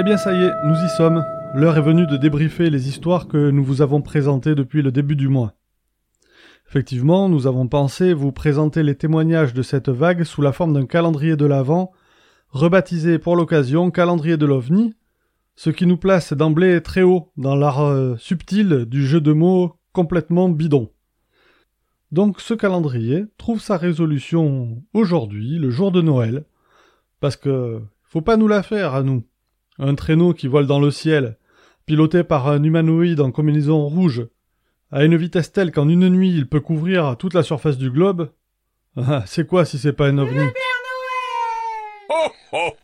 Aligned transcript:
Eh 0.00 0.02
bien 0.02 0.16
ça 0.16 0.32
y 0.32 0.44
est, 0.44 0.52
nous 0.64 0.82
y 0.82 0.88
sommes. 0.88 1.26
L'heure 1.54 1.76
est 1.76 1.82
venue 1.82 2.06
de 2.06 2.16
débriefer 2.16 2.70
les 2.70 2.88
histoires 2.88 3.28
que 3.28 3.50
nous 3.50 3.62
vous 3.62 3.82
avons 3.82 4.00
présentées 4.00 4.54
depuis 4.54 4.80
le 4.80 4.90
début 4.90 5.14
du 5.14 5.28
mois. 5.28 5.52
Effectivement, 6.66 7.28
nous 7.28 7.46
avons 7.46 7.68
pensé 7.68 8.14
vous 8.14 8.32
présenter 8.32 8.82
les 8.82 8.94
témoignages 8.94 9.52
de 9.52 9.60
cette 9.60 9.90
vague 9.90 10.24
sous 10.24 10.40
la 10.40 10.52
forme 10.52 10.72
d'un 10.72 10.86
calendrier 10.86 11.36
de 11.36 11.44
l'Avent, 11.44 11.92
rebaptisé 12.48 13.18
pour 13.18 13.36
l'occasion 13.36 13.90
calendrier 13.90 14.38
de 14.38 14.46
l'OVNI, 14.46 14.94
ce 15.54 15.68
qui 15.68 15.84
nous 15.84 15.98
place 15.98 16.32
d'emblée 16.32 16.80
très 16.80 17.02
haut 17.02 17.30
dans 17.36 17.54
l'art 17.54 17.82
euh, 17.82 18.16
subtil 18.16 18.86
du 18.86 19.06
jeu 19.06 19.20
de 19.20 19.34
mots 19.34 19.76
complètement 19.92 20.48
bidon. 20.48 20.90
Donc 22.10 22.40
ce 22.40 22.54
calendrier 22.54 23.26
trouve 23.36 23.60
sa 23.60 23.76
résolution 23.76 24.82
aujourd'hui, 24.94 25.58
le 25.58 25.68
jour 25.68 25.92
de 25.92 26.00
Noël, 26.00 26.46
parce 27.20 27.36
que 27.36 27.82
faut 28.00 28.22
pas 28.22 28.38
nous 28.38 28.48
la 28.48 28.62
faire 28.62 28.94
à 28.94 29.02
nous. 29.02 29.24
Un 29.82 29.94
traîneau 29.94 30.34
qui 30.34 30.46
vole 30.46 30.66
dans 30.66 30.78
le 30.78 30.90
ciel, 30.90 31.38
piloté 31.86 32.22
par 32.22 32.48
un 32.48 32.62
humanoïde 32.62 33.22
en 33.22 33.30
combinaison 33.30 33.88
rouge, 33.88 34.26
à 34.92 35.04
une 35.06 35.16
vitesse 35.16 35.52
telle 35.52 35.72
qu'en 35.72 35.88
une 35.88 36.10
nuit 36.10 36.34
il 36.36 36.46
peut 36.46 36.60
couvrir 36.60 37.16
toute 37.16 37.32
la 37.32 37.42
surface 37.42 37.78
du 37.78 37.90
globe. 37.90 38.30
Ah, 38.98 39.22
c'est 39.24 39.46
quoi 39.46 39.64
si 39.64 39.78
c'est 39.78 39.94
pas 39.94 40.08
un 40.08 40.18
ovni? 40.18 40.44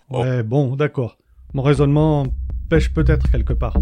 Ouais, 0.08 0.42
bon, 0.42 0.74
d'accord. 0.74 1.18
Mon 1.52 1.60
raisonnement 1.60 2.28
pêche 2.70 2.94
peut-être 2.94 3.30
quelque 3.30 3.52
part. 3.52 3.76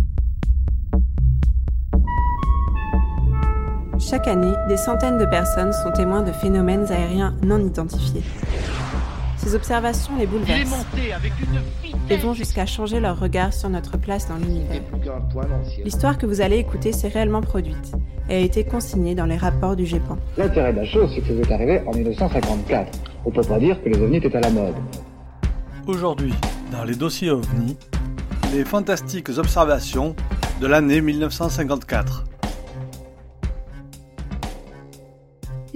Chaque 4.01 4.27
année, 4.27 4.55
des 4.67 4.77
centaines 4.77 5.19
de 5.19 5.27
personnes 5.27 5.73
sont 5.73 5.93
témoins 5.93 6.23
de 6.23 6.33
phénomènes 6.33 6.91
aériens 6.91 7.37
non 7.45 7.65
identifiés. 7.65 8.25
Ces 9.37 9.55
observations 9.55 10.17
les 10.19 10.27
bouleversent 10.27 10.87
et 12.11 12.17
vont 12.17 12.35
jusqu'à 12.35 12.67
changer 12.67 13.01
leur 13.01 13.19
regard 13.19 13.53
sur 13.53 13.69
notre 13.69 13.97
place 13.97 14.29
dans 14.29 14.37
l'univers. 14.37 14.83
L'histoire 15.85 16.19
que 16.19 16.27
vous 16.27 16.41
allez 16.41 16.59
écouter 16.59 16.93
s'est 16.93 17.09
réellement 17.09 17.41
produite 17.41 17.93
et 18.29 18.37
a 18.37 18.39
été 18.39 18.65
consignée 18.65 19.15
dans 19.15 19.27
les 19.27 19.37
rapports 19.37 19.77
du 19.77 19.87
GEPAN. 19.87 20.17
L'intérêt 20.37 20.73
de 20.73 20.79
la 20.79 20.85
chose, 20.85 21.11
c'est 21.15 21.21
que 21.21 21.33
vous 21.33 21.41
êtes 21.41 21.53
arrivé 21.53 21.83
en 21.87 21.93
1954. 21.93 22.99
On 23.25 23.31
peut 23.31 23.43
pas 23.43 23.59
dire 23.59 23.83
que 23.83 23.89
les 23.89 23.99
ovnis 24.01 24.19
étaient 24.19 24.37
à 24.37 24.41
la 24.41 24.51
mode. 24.51 24.75
Aujourd'hui, 25.87 26.33
dans 26.73 26.85
les 26.85 26.95
dossiers 26.95 27.31
OVNI, 27.31 27.77
les 28.53 28.65
fantastiques 28.65 29.29
observations 29.37 30.15
de 30.61 30.67
l'année 30.67 31.01
1954. 31.01 32.25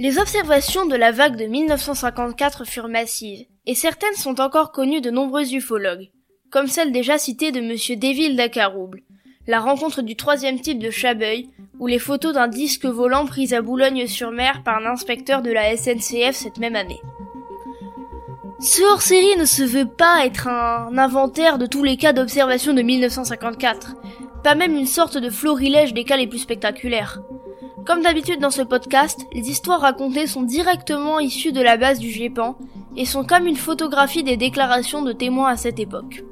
Les 0.01 0.17
observations 0.17 0.85
de 0.85 0.95
la 0.95 1.11
vague 1.11 1.35
de 1.35 1.43
1954 1.43 2.63
furent 2.63 2.87
massives, 2.87 3.45
et 3.65 3.75
certaines 3.75 4.15
sont 4.15 4.39
encore 4.39 4.71
connues 4.71 5.01
de 5.01 5.11
nombreux 5.11 5.53
ufologues, 5.53 6.09
comme 6.49 6.67
celle 6.67 6.93
déjà 6.93 7.17
citée 7.17 7.51
de 7.51 7.59
M. 7.59 7.99
Deville 7.99 8.37
d'Acarouble, 8.37 9.01
la 9.45 9.59
rencontre 9.59 10.01
du 10.01 10.15
troisième 10.15 10.61
type 10.61 10.79
de 10.79 10.89
Chabeuil, 10.89 11.49
ou 11.79 11.87
les 11.87 11.99
photos 11.99 12.33
d'un 12.33 12.47
disque 12.47 12.85
volant 12.85 13.25
pris 13.25 13.53
à 13.53 13.61
Boulogne-sur-Mer 13.61 14.63
par 14.63 14.77
un 14.77 14.89
inspecteur 14.89 15.41
de 15.41 15.51
la 15.51 15.75
SNCF 15.75 16.33
cette 16.33 16.59
même 16.59 16.77
année. 16.77 17.01
Ce 18.61 18.81
hors-série 18.93 19.37
ne 19.37 19.43
se 19.43 19.63
veut 19.63 19.85
pas 19.85 20.25
être 20.25 20.47
un 20.47 20.97
inventaire 20.97 21.57
de 21.57 21.65
tous 21.65 21.83
les 21.83 21.97
cas 21.97 22.13
d'observation 22.13 22.73
de 22.73 22.83
1954, 22.83 23.97
pas 24.45 24.55
même 24.55 24.77
une 24.77 24.87
sorte 24.87 25.17
de 25.17 25.29
florilège 25.29 25.93
des 25.93 26.05
cas 26.05 26.15
les 26.15 26.27
plus 26.27 26.39
spectaculaires. 26.39 27.19
Comme 27.89 28.03
d'habitude 28.03 28.39
dans 28.39 28.51
ce 28.51 28.61
podcast, 28.61 29.25
les 29.33 29.49
histoires 29.49 29.81
racontées 29.81 30.27
sont 30.27 30.43
directement 30.43 31.19
issues 31.19 31.51
de 31.51 31.59
la 31.59 31.75
base 31.75 31.97
du 31.97 32.11
GEPAN 32.11 32.55
et 32.95 33.03
sont 33.03 33.23
comme 33.23 33.47
une 33.47 33.55
photographie 33.55 34.21
des 34.21 34.37
déclarations 34.37 35.01
de 35.01 35.11
témoins 35.11 35.49
à 35.49 35.57
cette 35.57 35.79
époque. 35.79 36.23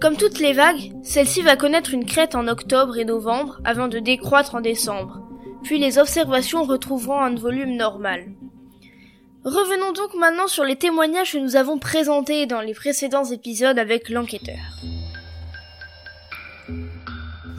Comme 0.00 0.16
toutes 0.16 0.40
les 0.40 0.54
vagues, 0.54 0.90
celle-ci 1.04 1.42
va 1.42 1.54
connaître 1.54 1.94
une 1.94 2.04
crête 2.04 2.34
en 2.34 2.48
octobre 2.48 2.98
et 2.98 3.04
novembre 3.04 3.60
avant 3.64 3.86
de 3.86 4.00
décroître 4.00 4.56
en 4.56 4.60
décembre, 4.60 5.20
puis 5.62 5.78
les 5.78 5.98
observations 5.98 6.64
retrouveront 6.64 7.20
un 7.20 7.36
volume 7.36 7.76
normal. 7.76 8.24
Revenons 9.44 9.92
donc 9.92 10.14
maintenant 10.14 10.48
sur 10.48 10.64
les 10.64 10.74
témoignages 10.74 11.34
que 11.34 11.38
nous 11.38 11.54
avons 11.54 11.78
présentés 11.78 12.46
dans 12.46 12.60
les 12.60 12.74
précédents 12.74 13.26
épisodes 13.26 13.78
avec 13.78 14.08
l'enquêteur. 14.08 14.80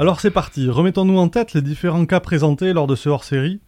Alors 0.02 0.20
c'est 0.20 0.32
parti, 0.32 0.68
remettons-nous 0.68 1.20
en 1.20 1.28
tête 1.28 1.54
les 1.54 1.62
différents 1.62 2.08
cas 2.08 2.20
présentés 2.20 2.74
lors 2.74 2.88
de 2.88 2.96
ce 2.96 3.08
hors-série, 3.08 3.62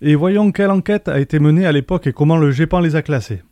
et 0.00 0.16
voyons 0.16 0.50
quelle 0.50 0.72
enquête 0.72 1.06
a 1.06 1.20
été 1.20 1.38
menée 1.38 1.64
à 1.64 1.70
l'époque 1.70 2.08
et 2.08 2.12
comment 2.12 2.36
le 2.36 2.50
GEPAN 2.50 2.80
les 2.80 2.96
a 2.96 3.02
classés. 3.02 3.44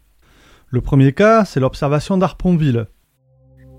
Le 0.66 0.80
premier 0.80 1.12
cas, 1.12 1.44
c'est 1.44 1.60
l'observation 1.60 2.18
d'Arponville. 2.18 2.88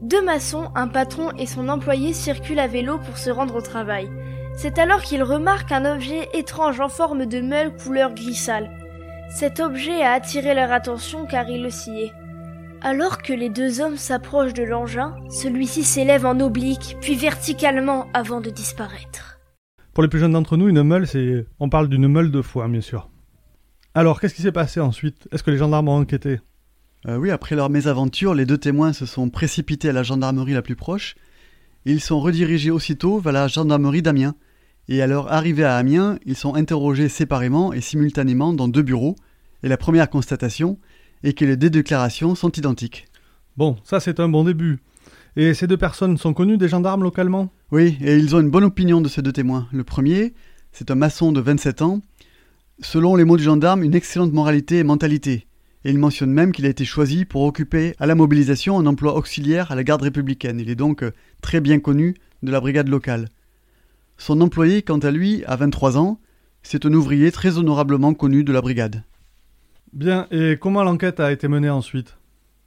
Deux 0.02 0.24
maçons, 0.24 0.70
un 0.74 0.88
patron 0.88 1.32
et 1.38 1.48
son 1.48 1.68
employé 1.68 2.14
circulent 2.14 2.60
à 2.60 2.68
vélo 2.68 2.98
pour 3.00 3.18
se 3.18 3.30
rendre 3.30 3.58
au 3.58 3.62
travail. 3.62 4.10
C'est 4.56 4.80
alors 4.80 5.02
qu'ils 5.02 5.24
remarquent 5.24 5.74
un 5.74 5.94
objet 5.94 6.30
étrange 6.34 6.80
en 6.80 6.88
forme 6.88 7.26
de 7.26 7.42
meule 7.42 7.76
couleur 7.76 8.14
gris 8.14 8.36
sale. 8.36 8.72
Cet 9.30 9.60
objet 9.60 10.02
a 10.02 10.14
attiré 10.14 10.56
leur 10.56 10.72
attention 10.72 11.26
car 11.26 11.50
il 11.50 11.66
oscillait. 11.66 12.14
Alors 12.82 13.22
que 13.22 13.34
les 13.34 13.50
deux 13.50 13.82
hommes 13.82 13.98
s'approchent 13.98 14.54
de 14.54 14.64
l'engin, 14.64 15.14
celui-ci 15.30 15.84
s'élève 15.84 16.26
en 16.26 16.40
oblique, 16.40 16.96
puis 17.02 17.16
verticalement 17.16 18.08
avant 18.14 18.40
de 18.40 18.50
disparaître. 18.50 19.38
Pour 19.94 20.02
les 20.02 20.08
plus 20.08 20.20
jeunes 20.20 20.32
d'entre 20.32 20.56
nous, 20.56 20.70
une 20.70 20.84
meule, 20.84 21.06
c'est. 21.06 21.46
On 21.60 21.68
parle 21.68 21.90
d'une 21.90 22.08
meule 22.08 22.32
de 22.32 22.42
foin, 22.42 22.70
bien 22.70 22.80
sûr. 22.80 23.10
Alors, 23.94 24.22
qu'est-ce 24.22 24.34
qui 24.34 24.42
s'est 24.42 24.54
passé 24.54 24.80
ensuite? 24.80 25.28
Est-ce 25.34 25.44
que 25.44 25.52
les 25.52 25.58
gendarmes 25.58 25.90
ont 25.90 26.00
enquêté? 26.00 26.40
Euh, 27.08 27.18
oui, 27.18 27.32
après 27.32 27.58
leur 27.58 27.70
mésaventure, 27.70 28.34
les 28.34 28.46
deux 28.46 28.58
témoins 28.58 28.94
se 28.94 29.06
sont 29.06 29.30
précipités 29.30 29.90
à 29.90 29.94
la 29.94 30.04
gendarmerie 30.04 30.54
la 30.54 30.62
plus 30.62 30.78
proche. 30.78 31.16
Ils 31.84 32.00
sont 32.00 32.22
redirigés 32.22 32.72
aussitôt 32.72 33.20
vers 33.20 33.34
la 33.34 33.50
gendarmerie 33.50 34.02
d'Amiens. 34.02 34.36
Et 34.88 35.02
à 35.02 35.08
leur 35.08 35.32
arrivée 35.34 35.66
à 35.66 35.76
Amiens, 35.76 36.18
ils 36.26 36.36
sont 36.38 36.56
interrogés 36.56 37.10
séparément 37.10 37.74
et 37.74 37.82
simultanément 37.82 38.54
dans 38.54 38.70
deux 38.70 38.84
bureaux. 38.84 39.18
Et 39.64 39.68
la 39.68 39.78
première 39.78 40.10
constatation 40.10 40.80
est 41.24 41.34
que 41.34 41.46
les 41.46 41.58
deux 41.58 41.70
déclarations 41.70 42.36
sont 42.36 42.52
identiques. 42.52 43.08
Bon, 43.58 43.78
ça 43.84 44.00
c'est 44.00 44.20
un 44.20 44.30
bon 44.30 44.44
début. 44.44 44.80
Et 45.36 45.54
ces 45.54 45.68
deux 45.68 45.78
personnes 45.78 46.18
sont 46.18 46.34
connues 46.34 46.58
des 46.58 46.68
gendarmes 46.68 47.04
localement? 47.04 47.50
Oui, 47.72 47.98
et 48.02 48.18
ils 48.18 48.36
ont 48.36 48.40
une 48.40 48.50
bonne 48.50 48.64
opinion 48.64 49.00
de 49.00 49.08
ces 49.08 49.22
deux 49.22 49.32
témoins. 49.32 49.68
Le 49.72 49.84
premier, 49.84 50.34
c'est 50.72 50.92
un 50.92 50.96
maçon 50.96 51.32
de 51.32 51.40
27 51.40 51.82
ans. 51.82 52.02
Selon 52.82 53.16
les 53.16 53.26
mots 53.26 53.38
du 53.38 53.44
gendarme, 53.44 53.84
une 53.84 53.96
excellente 53.96 54.34
moralité 54.34 54.80
et 54.80 54.84
mentalité. 54.84 55.46
Et 55.86 55.92
il 55.92 55.98
mentionne 55.98 56.32
même 56.32 56.52
qu'il 56.52 56.66
a 56.66 56.70
été 56.70 56.84
choisi 56.84 57.26
pour 57.26 57.44
occuper 57.44 57.96
à 58.00 58.06
la 58.06 58.16
mobilisation 58.16 58.80
un 58.80 58.86
emploi 58.86 59.16
auxiliaire 59.16 59.72
à 59.72 59.76
la 59.76 59.84
garde 59.84 60.02
républicaine. 60.02 60.60
Il 60.60 60.70
est 60.70 60.76
donc 60.76 61.04
euh, 61.04 61.12
très 61.42 61.62
bien 61.62 61.80
connu 61.80 62.16
de 62.44 62.52
la 62.52 62.60
brigade 62.60 62.90
locale. 62.90 63.30
Son 64.18 64.42
employé, 64.42 64.82
quant 64.82 65.00
à 65.00 65.12
lui, 65.12 65.44
a 65.46 65.56
23 65.56 65.98
ans. 65.98 66.20
C'est 66.64 66.86
un 66.86 66.94
ouvrier 66.94 67.32
très 67.32 67.58
honorablement 67.58 68.14
connu 68.14 68.44
de 68.44 68.52
la 68.52 68.62
brigade. 68.62 69.04
Bien, 69.94 70.28
et 70.30 70.58
comment 70.60 70.84
l'enquête 70.84 71.20
a 71.20 71.32
été 71.32 71.48
menée 71.48 71.70
ensuite 71.70 72.18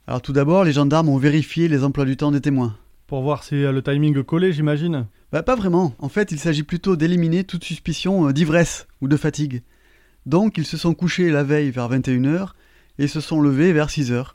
Alors 0.07 0.21
tout 0.21 0.33
d'abord, 0.33 0.65
les 0.65 0.73
gendarmes 0.73 1.07
ont 1.07 1.17
vérifié 1.17 1.69
les 1.69 1.83
emplois 1.85 2.03
du 2.03 2.17
temps 2.17 2.31
des 2.31 2.41
témoins. 2.41 2.75
Pour 3.07 3.21
voir 3.21 3.43
si 3.43 3.63
euh, 3.63 3.71
le 3.71 3.81
timing 3.81 4.23
collait, 4.23 4.51
j'imagine 4.51 5.07
Bah 5.31 5.41
pas 5.41 5.55
vraiment. 5.55 5.95
En 5.99 6.09
fait, 6.09 6.31
il 6.31 6.39
s'agit 6.39 6.63
plutôt 6.63 6.97
d'éliminer 6.97 7.45
toute 7.45 7.63
suspicion 7.63 8.27
euh, 8.27 8.33
d'ivresse 8.33 8.87
ou 8.99 9.07
de 9.07 9.15
fatigue. 9.15 9.61
Donc, 10.25 10.57
ils 10.57 10.65
se 10.65 10.75
sont 10.75 10.93
couchés 10.93 11.29
la 11.29 11.43
veille 11.43 11.71
vers 11.71 11.89
21h 11.89 12.49
et 12.99 13.07
se 13.07 13.21
sont 13.21 13.39
levés 13.39 13.71
vers 13.71 13.87
6h. 13.87 14.31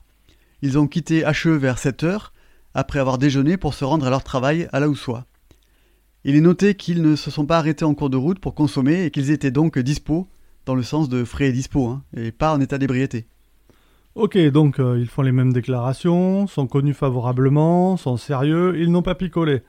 Ils 0.63 0.79
ont 0.79 0.87
quitté 0.87 1.25
HE 1.25 1.49
vers 1.51 1.77
7h 1.77 2.31
après 2.73 2.99
avoir 2.99 3.19
déjeuné 3.19 3.59
pour 3.59 3.75
se 3.75 3.85
rendre 3.85 4.07
à 4.07 4.11
leur 4.11 4.25
travail 4.25 4.67
à 4.73 4.81
la 4.81 4.89
Houssois. 4.89 5.27
Il 6.25 6.37
est 6.37 6.41
noté 6.41 6.75
qu'ils 6.75 7.03
ne 7.03 7.17
se 7.17 7.31
sont 7.31 7.47
pas 7.47 7.59
arrêtés 7.59 7.85
en 7.85 7.95
cours 7.95 8.11
de 8.11 8.17
route 8.17 8.39
pour 8.39 8.55
consommer 8.55 9.05
et 9.05 9.11
qu'ils 9.11 9.31
étaient 9.31 9.51
donc 9.51 9.79
dispo, 9.79 10.29
dans 10.69 10.75
le 10.75 10.83
sens 10.83 11.09
de 11.09 11.25
frais 11.25 11.49
et 11.49 11.53
dispo, 11.53 11.87
hein, 11.87 12.03
et 12.15 12.31
pas 12.31 12.55
en 12.55 12.61
état 12.61 12.77
d'ébriété. 12.77 13.27
Ok, 14.15 14.37
donc 14.51 14.79
euh, 14.79 14.99
ils 15.01 15.09
font 15.09 15.23
les 15.23 15.33
mêmes 15.33 15.53
déclarations, 15.53 16.47
sont 16.47 16.67
connus 16.67 16.93
favorablement, 16.93 17.97
sont 17.97 18.19
sérieux, 18.19 18.75
ils 18.79 18.93
n'ont 18.93 19.01
pas 19.01 19.15
picolé. 19.15 19.63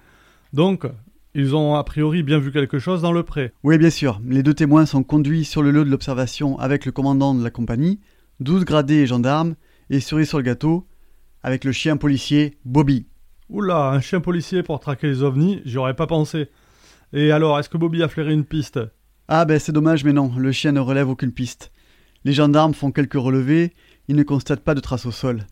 Donc, 0.52 0.86
ils 1.34 1.56
ont 1.56 1.76
a 1.76 1.84
priori 1.86 2.22
bien 2.22 2.38
vu 2.38 2.52
quelque 2.52 2.80
chose 2.80 3.02
dans 3.02 3.14
le 3.14 3.24
pré. 3.24 3.54
Oui, 3.64 3.78
bien 3.78 3.90
sûr, 3.90 4.20
les 4.28 4.44
deux 4.44 4.54
témoins 4.54 4.86
sont 4.86 5.04
conduits 5.04 5.46
sur 5.46 5.64
le 5.64 5.72
lieu 5.72 5.86
de 5.86 5.90
l'observation 5.90 6.60
avec 6.60 6.86
le 6.86 6.92
commandant 6.92 7.34
de 7.34 7.44
la 7.46 7.50
compagnie, 7.50 8.02
12 8.42 8.66
gradés 8.66 8.96
et 8.96 9.08
gendarmes, 9.08 9.56
et 9.90 10.02
cerise 10.02 10.28
sur 10.28 10.38
le 10.38 10.44
gâteau, 10.44 10.86
avec 11.44 11.64
le 11.64 11.72
chien 11.72 11.96
policier 11.96 12.58
Bobby. 12.66 13.08
Oula, 13.48 13.92
un 13.92 14.02
chien 14.02 14.20
policier 14.20 14.64
pour 14.64 14.82
traquer 14.82 15.08
les 15.08 15.24
ovnis, 15.24 15.62
j'y 15.64 15.78
aurais 15.78 15.96
pas 15.96 16.08
pensé. 16.08 16.50
Et 17.14 17.32
alors, 17.32 17.58
est-ce 17.58 17.70
que 17.70 17.78
Bobby 17.78 18.04
a 18.04 18.10
flairé 18.10 18.34
une 18.34 18.44
piste? 18.44 18.80
Ah 19.32 19.46
ben 19.46 19.60
c'est 19.60 19.72
dommage, 19.72 20.04
mais 20.04 20.12
non, 20.12 20.32
le 20.36 20.52
chien 20.52 20.72
ne 20.72 20.80
relève 20.80 21.08
aucune 21.08 21.32
piste. 21.32 21.72
Les 22.26 22.34
gendarmes 22.34 22.74
font 22.74 22.92
quelques 22.92 23.14
relevés, 23.14 23.76
ils 24.08 24.16
ne 24.16 24.24
constatent 24.24 24.64
pas 24.64 24.74
de 24.74 24.80
traces 24.80 25.06
au 25.06 25.12
sol. 25.12 25.46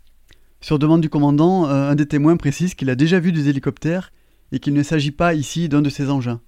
Sur 0.61 0.79
demande 0.79 1.01
du 1.01 1.11
commandant, 1.11 1.67
euh, 1.67 1.91
un 1.91 1.93
des 1.93 2.07
témoins 2.07 2.37
précise 2.37 2.73
qu'il 2.73 2.89
a 2.89 2.95
déjà 2.95 3.19
vu 3.19 3.31
des 3.31 3.49
hélicoptères 3.49 4.11
et 4.51 4.57
qu'il 4.57 4.73
ne 4.73 4.81
s'agit 4.81 5.11
pas 5.11 5.35
ici 5.35 5.69
d'un 5.69 5.83
de 5.83 5.91
ces 5.91 6.09
engins. 6.09 6.41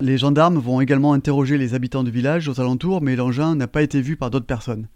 Les 0.00 0.16
gendarmes 0.16 0.56
vont 0.56 0.80
également 0.80 1.12
interroger 1.12 1.58
les 1.58 1.74
habitants 1.74 2.02
du 2.02 2.10
village 2.10 2.48
aux 2.48 2.58
alentours, 2.58 3.02
mais 3.02 3.14
l'engin 3.14 3.54
n'a 3.56 3.68
pas 3.68 3.82
été 3.82 4.00
vu 4.00 4.16
par 4.16 4.30
d'autres 4.30 4.46
personnes. 4.46 4.88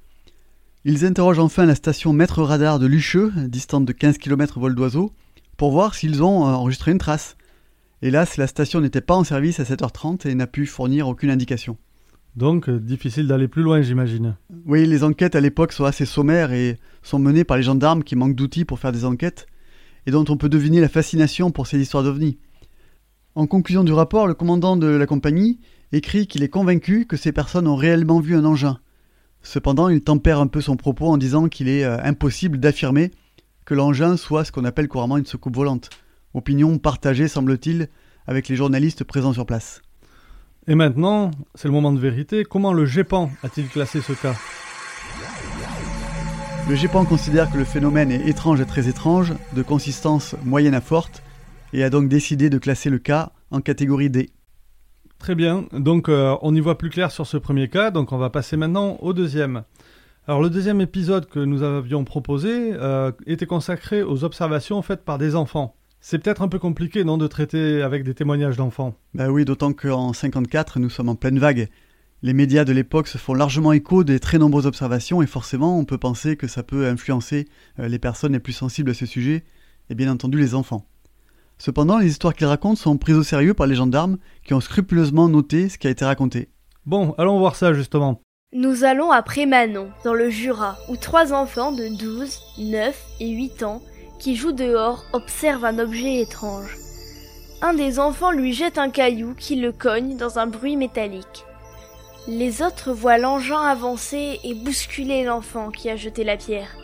Ils 0.87 1.05
interrogent 1.05 1.39
enfin 1.39 1.67
la 1.67 1.75
station 1.75 2.15
maître 2.15 2.43
radar 2.43 2.79
de 2.79 2.87
Lucheux, 2.87 3.31
distante 3.47 3.85
de 3.85 3.93
15 3.93 4.17
km 4.17 4.59
vol 4.59 4.75
d'oiseau, 4.75 5.13
pour 5.59 5.73
voir 5.73 5.95
s'ils 5.95 6.23
ont 6.23 6.45
enregistré 6.45 6.93
une 6.93 6.99
trace. 6.99 7.37
Hélas, 8.01 8.37
la 8.37 8.47
station 8.47 8.81
n'était 8.81 9.01
pas 9.01 9.17
en 9.17 9.25
service 9.25 9.59
à 9.59 9.65
7h30 9.65 10.29
et 10.29 10.35
n'a 10.37 10.47
pu 10.47 10.67
fournir 10.67 11.09
aucune 11.09 11.31
indication. 11.31 11.77
Donc, 12.37 12.71
difficile 12.71 13.27
d'aller 13.27 13.49
plus 13.49 13.63
loin, 13.63 13.83
j'imagine. 13.83 14.37
Oui, 14.67 14.87
les 14.87 15.03
enquêtes 15.03 15.35
à 15.35 15.41
l'époque 15.41 15.73
sont 15.73 15.85
assez 15.85 16.05
sommaires 16.05 16.53
et 16.53 16.79
sont 17.03 17.19
menées 17.19 17.43
par 17.43 17.57
les 17.57 17.65
gendarmes 17.65 18.05
qui 18.05 18.15
manquent 18.15 18.37
d'outils 18.37 18.65
pour 18.65 18.79
faire 18.79 18.93
des 18.93 19.05
enquêtes 19.05 19.47
et 20.07 20.13
dont 20.13 20.25
on 20.29 20.37
peut 20.37 20.49
deviner 20.49 20.81
la 20.81 20.89
fascination 20.89 21.51
pour 21.51 21.67
ces 21.67 21.81
histoires 21.81 22.05
d'ovnis. 22.05 22.39
En 23.35 23.49
conclusion 23.49 23.83
du 23.83 23.93
rapport, 23.93 24.29
le 24.29 24.35
commandant 24.35 24.77
de 24.77 24.87
la 24.87 25.07
compagnie 25.07 25.59
écrit 25.91 26.29
qu'il 26.29 26.45
est 26.45 26.49
convaincu 26.49 27.05
que 27.07 27.17
ces 27.17 27.33
personnes 27.33 27.67
ont 27.67 27.77
réellement 27.77 28.21
vu 28.21 28.37
un 28.37 28.45
engin. 28.45 28.79
Cependant, 29.43 29.89
il 29.89 30.03
tempère 30.03 30.39
un 30.39 30.47
peu 30.47 30.61
son 30.61 30.77
propos 30.77 31.07
en 31.07 31.17
disant 31.17 31.49
qu'il 31.49 31.69
est 31.69 31.85
euh, 31.85 31.99
impossible 32.03 32.59
d'affirmer 32.59 33.11
que 33.65 33.75
l'engin 33.75 34.17
soit 34.17 34.45
ce 34.45 34.53
qu'on 34.53 34.65
appelle 34.65 34.89
couramment 34.89 35.17
une 35.17 35.27
soucoupe 35.27 35.57
volante. 35.57 35.91
Opinion 36.35 36.79
partagée, 36.79 37.29
semble-t-il, 37.29 37.89
avec 38.27 38.49
les 38.49 38.57
journalistes 38.57 39.05
présents 39.05 39.33
sur 39.33 39.47
place. 39.47 39.83
Et 40.67 40.75
maintenant, 40.75 41.31
c'est 41.55 41.69
le 41.69 41.73
moment 41.73 41.93
de 41.93 41.99
vérité. 41.99 42.45
Comment 42.45 42.73
le 42.73 42.85
GEPAN 42.85 43.31
a-t-il 43.43 43.69
classé 43.69 44.03
ce 44.03 44.13
cas? 44.13 44.35
Le 46.69 46.75
GEPAN 46.75 47.07
considère 47.07 47.51
que 47.51 47.57
le 47.57 47.65
phénomène 47.65 48.11
est 48.11 48.29
étrange 48.29 48.61
et 48.61 48.67
très 48.67 48.89
étrange, 48.89 49.33
de 49.57 49.63
consistance 49.63 50.37
moyenne 50.45 50.75
à 50.75 50.83
forte, 50.83 51.23
et 51.73 51.83
a 51.83 51.89
donc 51.89 52.09
décidé 52.09 52.51
de 52.51 52.59
classer 52.59 52.91
le 52.91 52.99
cas 52.99 53.33
en 53.51 53.63
catégorie 53.63 54.11
D. 54.11 54.29
Très 55.19 55.35
bien, 55.35 55.65
donc 55.73 56.11
euh, 56.11 56.37
on 56.43 56.55
y 56.55 56.61
voit 56.61 56.77
plus 56.77 56.91
clair 56.91 57.11
sur 57.11 57.27
ce 57.27 57.39
premier 57.39 57.69
cas, 57.69 57.91
donc 57.91 58.13
on 58.13 58.19
va 58.19 58.29
passer 58.29 58.59
maintenant 58.59 58.99
au 59.01 59.15
deuxième. 59.15 59.65
Alors 60.27 60.43
le 60.43 60.51
deuxième 60.51 60.83
épisode 60.83 61.27
que 61.27 61.41
nous 61.41 61.63
avions 61.63 62.05
proposé 62.05 62.75
euh, 62.75 63.13
était 63.27 63.47
consacré 63.47 64.03
aux 64.03 64.23
observations 64.23 64.83
faites 64.83 65.07
par 65.07 65.17
des 65.17 65.35
enfants. 65.35 65.75
C'est 66.01 66.19
peut-être 66.19 66.43
un 66.43 66.49
peu 66.49 66.59
compliqué, 66.59 67.03
non, 67.03 67.19
de 67.19 67.27
traiter 67.27 67.83
avec 67.83 68.05
des 68.05 68.15
témoignages 68.15 68.57
d'enfants 68.57 68.95
Bah 69.15 69.29
oui, 69.31 69.45
d'autant 69.45 69.73
qu'en 69.73 70.13
54, 70.13 70.79
nous 70.79 70.91
sommes 70.91 71.09
en 71.09 71.17
pleine 71.17 71.39
vague. 71.39 71.69
Les 72.23 72.33
médias 72.33 72.65
de 72.65 72.73
l'époque 72.73 73.09
se 73.09 73.19
font 73.19 73.35
largement 73.35 73.73
écho 73.73 74.05
des 74.05 74.21
très 74.21 74.39
nombreuses 74.39 74.67
observations 74.67 75.23
et 75.23 75.27
forcément 75.27 75.79
on 75.79 75.85
peut 75.85 75.99
penser 75.99 76.37
que 76.37 76.49
ça 76.49 76.63
peut 76.63 76.87
influencer 76.87 77.47
euh, 77.79 77.89
les 77.89 77.99
personnes 77.99 78.33
les 78.33 78.41
plus 78.41 78.53
sensibles 78.53 78.91
à 78.91 78.95
ce 78.95 79.07
sujet, 79.07 79.45
et 79.91 79.95
bien 79.95 80.11
entendu 80.11 80.39
les 80.39 80.55
enfants. 80.55 80.87
Cependant, 81.59 81.99
les 81.99 82.09
histoires 82.09 82.35
qu'il 82.35 82.47
raconte 82.47 82.79
sont 82.79 82.97
prises 82.97 83.17
au 83.17 83.23
sérieux 83.25 83.55
par 83.55 83.67
les 83.67 83.75
gendarmes 83.75 84.19
qui 84.45 84.55
ont 84.55 84.61
scrupuleusement 84.61 85.29
noté 85.29 85.69
ce 85.69 85.79
qui 85.79 85.89
a 85.89 85.91
été 85.91 86.05
raconté. 86.05 86.49
Bon, 86.87 87.15
allons 87.19 87.39
voir 87.39 87.57
ça 87.57 87.75
justement. 87.75 88.21
Nous 88.53 88.85
allons 88.85 89.11
à 89.11 89.23
Prémanon, 89.23 89.91
dans 90.05 90.15
le 90.15 90.31
Jura, 90.31 90.79
où 90.89 90.97
trois 90.97 91.33
enfants 91.33 91.73
de 91.73 91.89
12, 91.99 92.39
9 92.59 93.07
et 93.21 93.31
8 93.31 93.63
ans 93.65 93.83
qui 94.19 94.37
jouent 94.37 94.53
dehors 94.53 95.05
observent 95.13 95.65
un 95.65 95.79
objet 95.79 96.21
étrange. 96.21 96.77
Un 97.61 97.75
des 97.75 97.99
enfants 97.99 98.31
lui 98.31 98.53
jette 98.53 98.79
un 98.79 98.91
caillou 98.91 99.35
qui 99.35 99.57
le 99.57 99.73
cogne 99.73 100.17
dans 100.17 100.39
un 100.39 100.47
bruit 100.47 100.77
métallique. 100.77 101.45
Les 102.29 102.63
autres 102.63 102.93
voient 102.93 103.19
l'engin 103.19 103.61
avancer 103.61 104.39
et 104.45 104.55
bousculer 104.55 105.25
l'enfant 105.25 105.71
qui 105.71 105.89
a 105.89 105.97
jeté 105.97 106.25
la 106.25 106.37
pierre. 106.37 106.77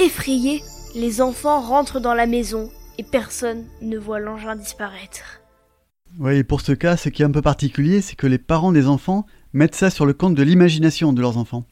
Effrayés, 0.00 0.62
les 0.94 1.20
enfants 1.20 1.60
rentrent 1.60 2.00
dans 2.00 2.14
la 2.14 2.26
maison 2.26 2.70
et 2.98 3.02
personne 3.02 3.66
ne 3.82 3.98
voit 3.98 4.20
l'engin 4.20 4.56
disparaître. 4.56 5.40
Oui, 6.18 6.42
pour 6.44 6.62
ce 6.62 6.72
cas, 6.72 6.96
ce 6.96 7.10
qui 7.10 7.22
est 7.22 7.26
un 7.26 7.30
peu 7.30 7.42
particulier, 7.42 8.00
c'est 8.00 8.16
que 8.16 8.26
les 8.26 8.38
parents 8.38 8.72
des 8.72 8.86
enfants 8.86 9.26
mettent 9.52 9.74
ça 9.74 9.90
sur 9.90 10.06
le 10.06 10.14
compte 10.14 10.34
de 10.34 10.42
l'imagination 10.42 11.12
de 11.12 11.20
leurs 11.20 11.36
enfants. 11.36 11.66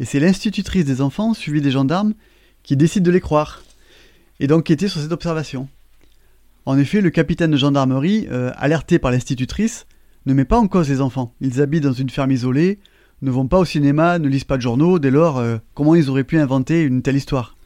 Et 0.00 0.04
c'est 0.04 0.20
l'institutrice 0.20 0.86
des 0.86 1.00
enfants, 1.00 1.34
suivie 1.34 1.60
des 1.60 1.70
gendarmes, 1.70 2.14
qui 2.62 2.76
décide 2.76 3.02
de 3.02 3.10
les 3.10 3.20
croire 3.20 3.62
et 4.40 4.46
d'enquêter 4.46 4.88
sur 4.88 5.00
cette 5.00 5.12
observation. 5.12 5.68
En 6.66 6.78
effet, 6.78 7.00
le 7.00 7.10
capitaine 7.10 7.50
de 7.50 7.56
gendarmerie, 7.56 8.26
euh, 8.30 8.50
alerté 8.56 8.98
par 8.98 9.10
l'institutrice, 9.10 9.86
ne 10.26 10.34
met 10.34 10.44
pas 10.44 10.58
en 10.58 10.66
cause 10.66 10.88
les 10.88 11.00
enfants. 11.00 11.34
Ils 11.40 11.60
habitent 11.60 11.84
dans 11.84 11.92
une 11.92 12.10
ferme 12.10 12.30
isolée, 12.30 12.78
ne 13.22 13.30
vont 13.30 13.46
pas 13.46 13.58
au 13.58 13.64
cinéma, 13.64 14.18
ne 14.18 14.28
lisent 14.28 14.44
pas 14.44 14.56
de 14.56 14.62
journaux, 14.62 14.98
dès 14.98 15.10
lors, 15.10 15.38
euh, 15.38 15.58
comment 15.74 15.94
ils 15.94 16.08
auraient 16.08 16.24
pu 16.24 16.38
inventer 16.38 16.82
une 16.82 17.02
telle 17.02 17.16
histoire? 17.16 17.56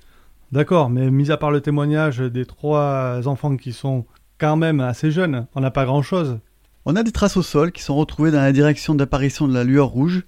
D'accord, 0.51 0.91
mais 0.91 1.11
mis 1.11 1.31
à 1.31 1.37
part 1.37 1.51
le 1.51 1.61
témoignage 1.61 2.19
des 2.19 2.47
trois 2.47 3.21
enfants 3.27 3.57
qui 3.57 3.73
sont 3.73 4.07
quand 4.39 4.57
même 4.57 4.81
assez 4.81 5.11
jeunes, 5.11 5.47
on 5.55 5.61
n'a 5.61 5.71
pas 5.71 5.85
grand-chose. 5.85 6.39
On 6.85 6.97
a 6.97 7.03
des 7.03 7.13
traces 7.13 7.37
au 7.37 7.43
sol 7.43 7.71
qui 7.71 7.83
sont 7.83 7.97
retrouvées 7.97 8.31
dans 8.31 8.41
la 8.41 8.53
direction 8.53 8.95
d'apparition 8.95 9.47
de 9.47 9.53
la 9.53 9.65
lueur 9.65 9.89
rouge. 9.89 10.25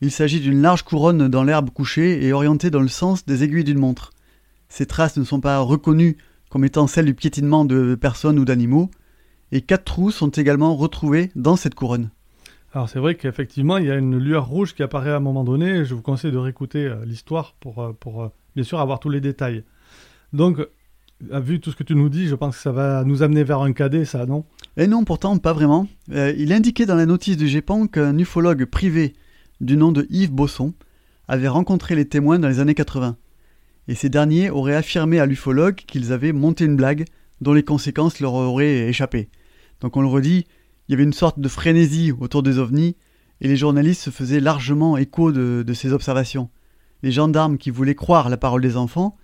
Il 0.00 0.10
s'agit 0.10 0.40
d'une 0.40 0.60
large 0.60 0.82
couronne 0.82 1.28
dans 1.28 1.44
l'herbe 1.44 1.70
couchée 1.70 2.24
et 2.24 2.32
orientée 2.32 2.70
dans 2.70 2.80
le 2.80 2.88
sens 2.88 3.24
des 3.26 3.44
aiguilles 3.44 3.64
d'une 3.64 3.78
montre. 3.78 4.10
Ces 4.70 4.86
traces 4.86 5.18
ne 5.18 5.24
sont 5.24 5.40
pas 5.40 5.58
reconnues 5.58 6.16
comme 6.48 6.64
étant 6.64 6.86
celles 6.86 7.04
du 7.04 7.14
piétinement 7.14 7.66
de 7.66 7.94
personnes 7.94 8.38
ou 8.38 8.46
d'animaux, 8.46 8.90
et 9.52 9.60
quatre 9.60 9.84
trous 9.84 10.10
sont 10.10 10.30
également 10.30 10.74
retrouvés 10.74 11.30
dans 11.36 11.56
cette 11.56 11.74
couronne. 11.74 12.08
Alors 12.72 12.88
c'est 12.88 13.00
vrai 13.00 13.16
qu'effectivement 13.16 13.76
il 13.76 13.86
y 13.86 13.90
a 13.90 13.96
une 13.96 14.16
lueur 14.16 14.46
rouge 14.46 14.74
qui 14.74 14.82
apparaît 14.82 15.10
à 15.10 15.16
un 15.16 15.20
moment 15.20 15.44
donné, 15.44 15.84
je 15.84 15.94
vous 15.94 16.02
conseille 16.02 16.32
de 16.32 16.38
réécouter 16.38 16.86
euh, 16.86 17.04
l'histoire 17.04 17.54
pour, 17.60 17.80
euh, 17.80 17.92
pour 17.92 18.22
euh, 18.22 18.28
bien 18.54 18.64
sûr 18.64 18.80
avoir 18.80 18.98
tous 19.00 19.10
les 19.10 19.20
détails. 19.20 19.64
Donc, 20.32 20.60
vu 21.20 21.60
tout 21.60 21.70
ce 21.70 21.76
que 21.76 21.82
tu 21.82 21.94
nous 21.94 22.08
dis, 22.08 22.26
je 22.26 22.34
pense 22.34 22.56
que 22.56 22.62
ça 22.62 22.72
va 22.72 23.04
nous 23.04 23.22
amener 23.22 23.44
vers 23.44 23.60
un 23.60 23.72
cadet, 23.72 24.04
ça, 24.04 24.26
non? 24.26 24.44
Eh 24.76 24.86
non, 24.86 25.04
pourtant, 25.04 25.36
pas 25.38 25.52
vraiment. 25.52 25.86
Euh, 26.12 26.32
il 26.36 26.52
indiquait 26.52 26.86
dans 26.86 26.94
la 26.94 27.06
notice 27.06 27.36
du 27.36 27.48
GEPAN 27.48 27.86
qu'un 27.86 28.16
ufologue 28.18 28.64
privé 28.64 29.14
du 29.60 29.76
nom 29.76 29.92
de 29.92 30.06
Yves 30.10 30.32
Bosson 30.32 30.72
avait 31.28 31.48
rencontré 31.48 31.94
les 31.94 32.06
témoins 32.06 32.38
dans 32.38 32.48
les 32.48 32.60
années 32.60 32.74
80. 32.74 33.16
Et 33.88 33.94
ces 33.94 34.08
derniers 34.08 34.50
auraient 34.50 34.74
affirmé 34.74 35.18
à 35.20 35.26
l'ufologue 35.26 35.76
qu'ils 35.76 36.12
avaient 36.12 36.32
monté 36.32 36.64
une 36.64 36.76
blague 36.76 37.04
dont 37.40 37.52
les 37.52 37.62
conséquences 37.62 38.20
leur 38.20 38.34
auraient 38.34 38.88
échappé. 38.88 39.28
Donc 39.80 39.96
on 39.96 40.02
le 40.02 40.08
redit, 40.08 40.44
il 40.88 40.92
y 40.92 40.94
avait 40.94 41.04
une 41.04 41.12
sorte 41.12 41.40
de 41.40 41.48
frénésie 41.48 42.12
autour 42.12 42.42
des 42.42 42.58
ovnis, 42.58 42.96
et 43.40 43.48
les 43.48 43.56
journalistes 43.56 44.02
se 44.02 44.10
faisaient 44.10 44.40
largement 44.40 44.96
écho 44.96 45.32
de 45.32 45.72
ces 45.72 45.92
observations 45.92 46.50
les 47.02 47.12
gendarmes 47.12 47.58
qui 47.58 47.70
voulaient 47.70 47.94
croire 47.94 48.28
la 48.28 48.36
parole 48.36 48.62
des 48.62 48.76
enfants, 48.76 49.16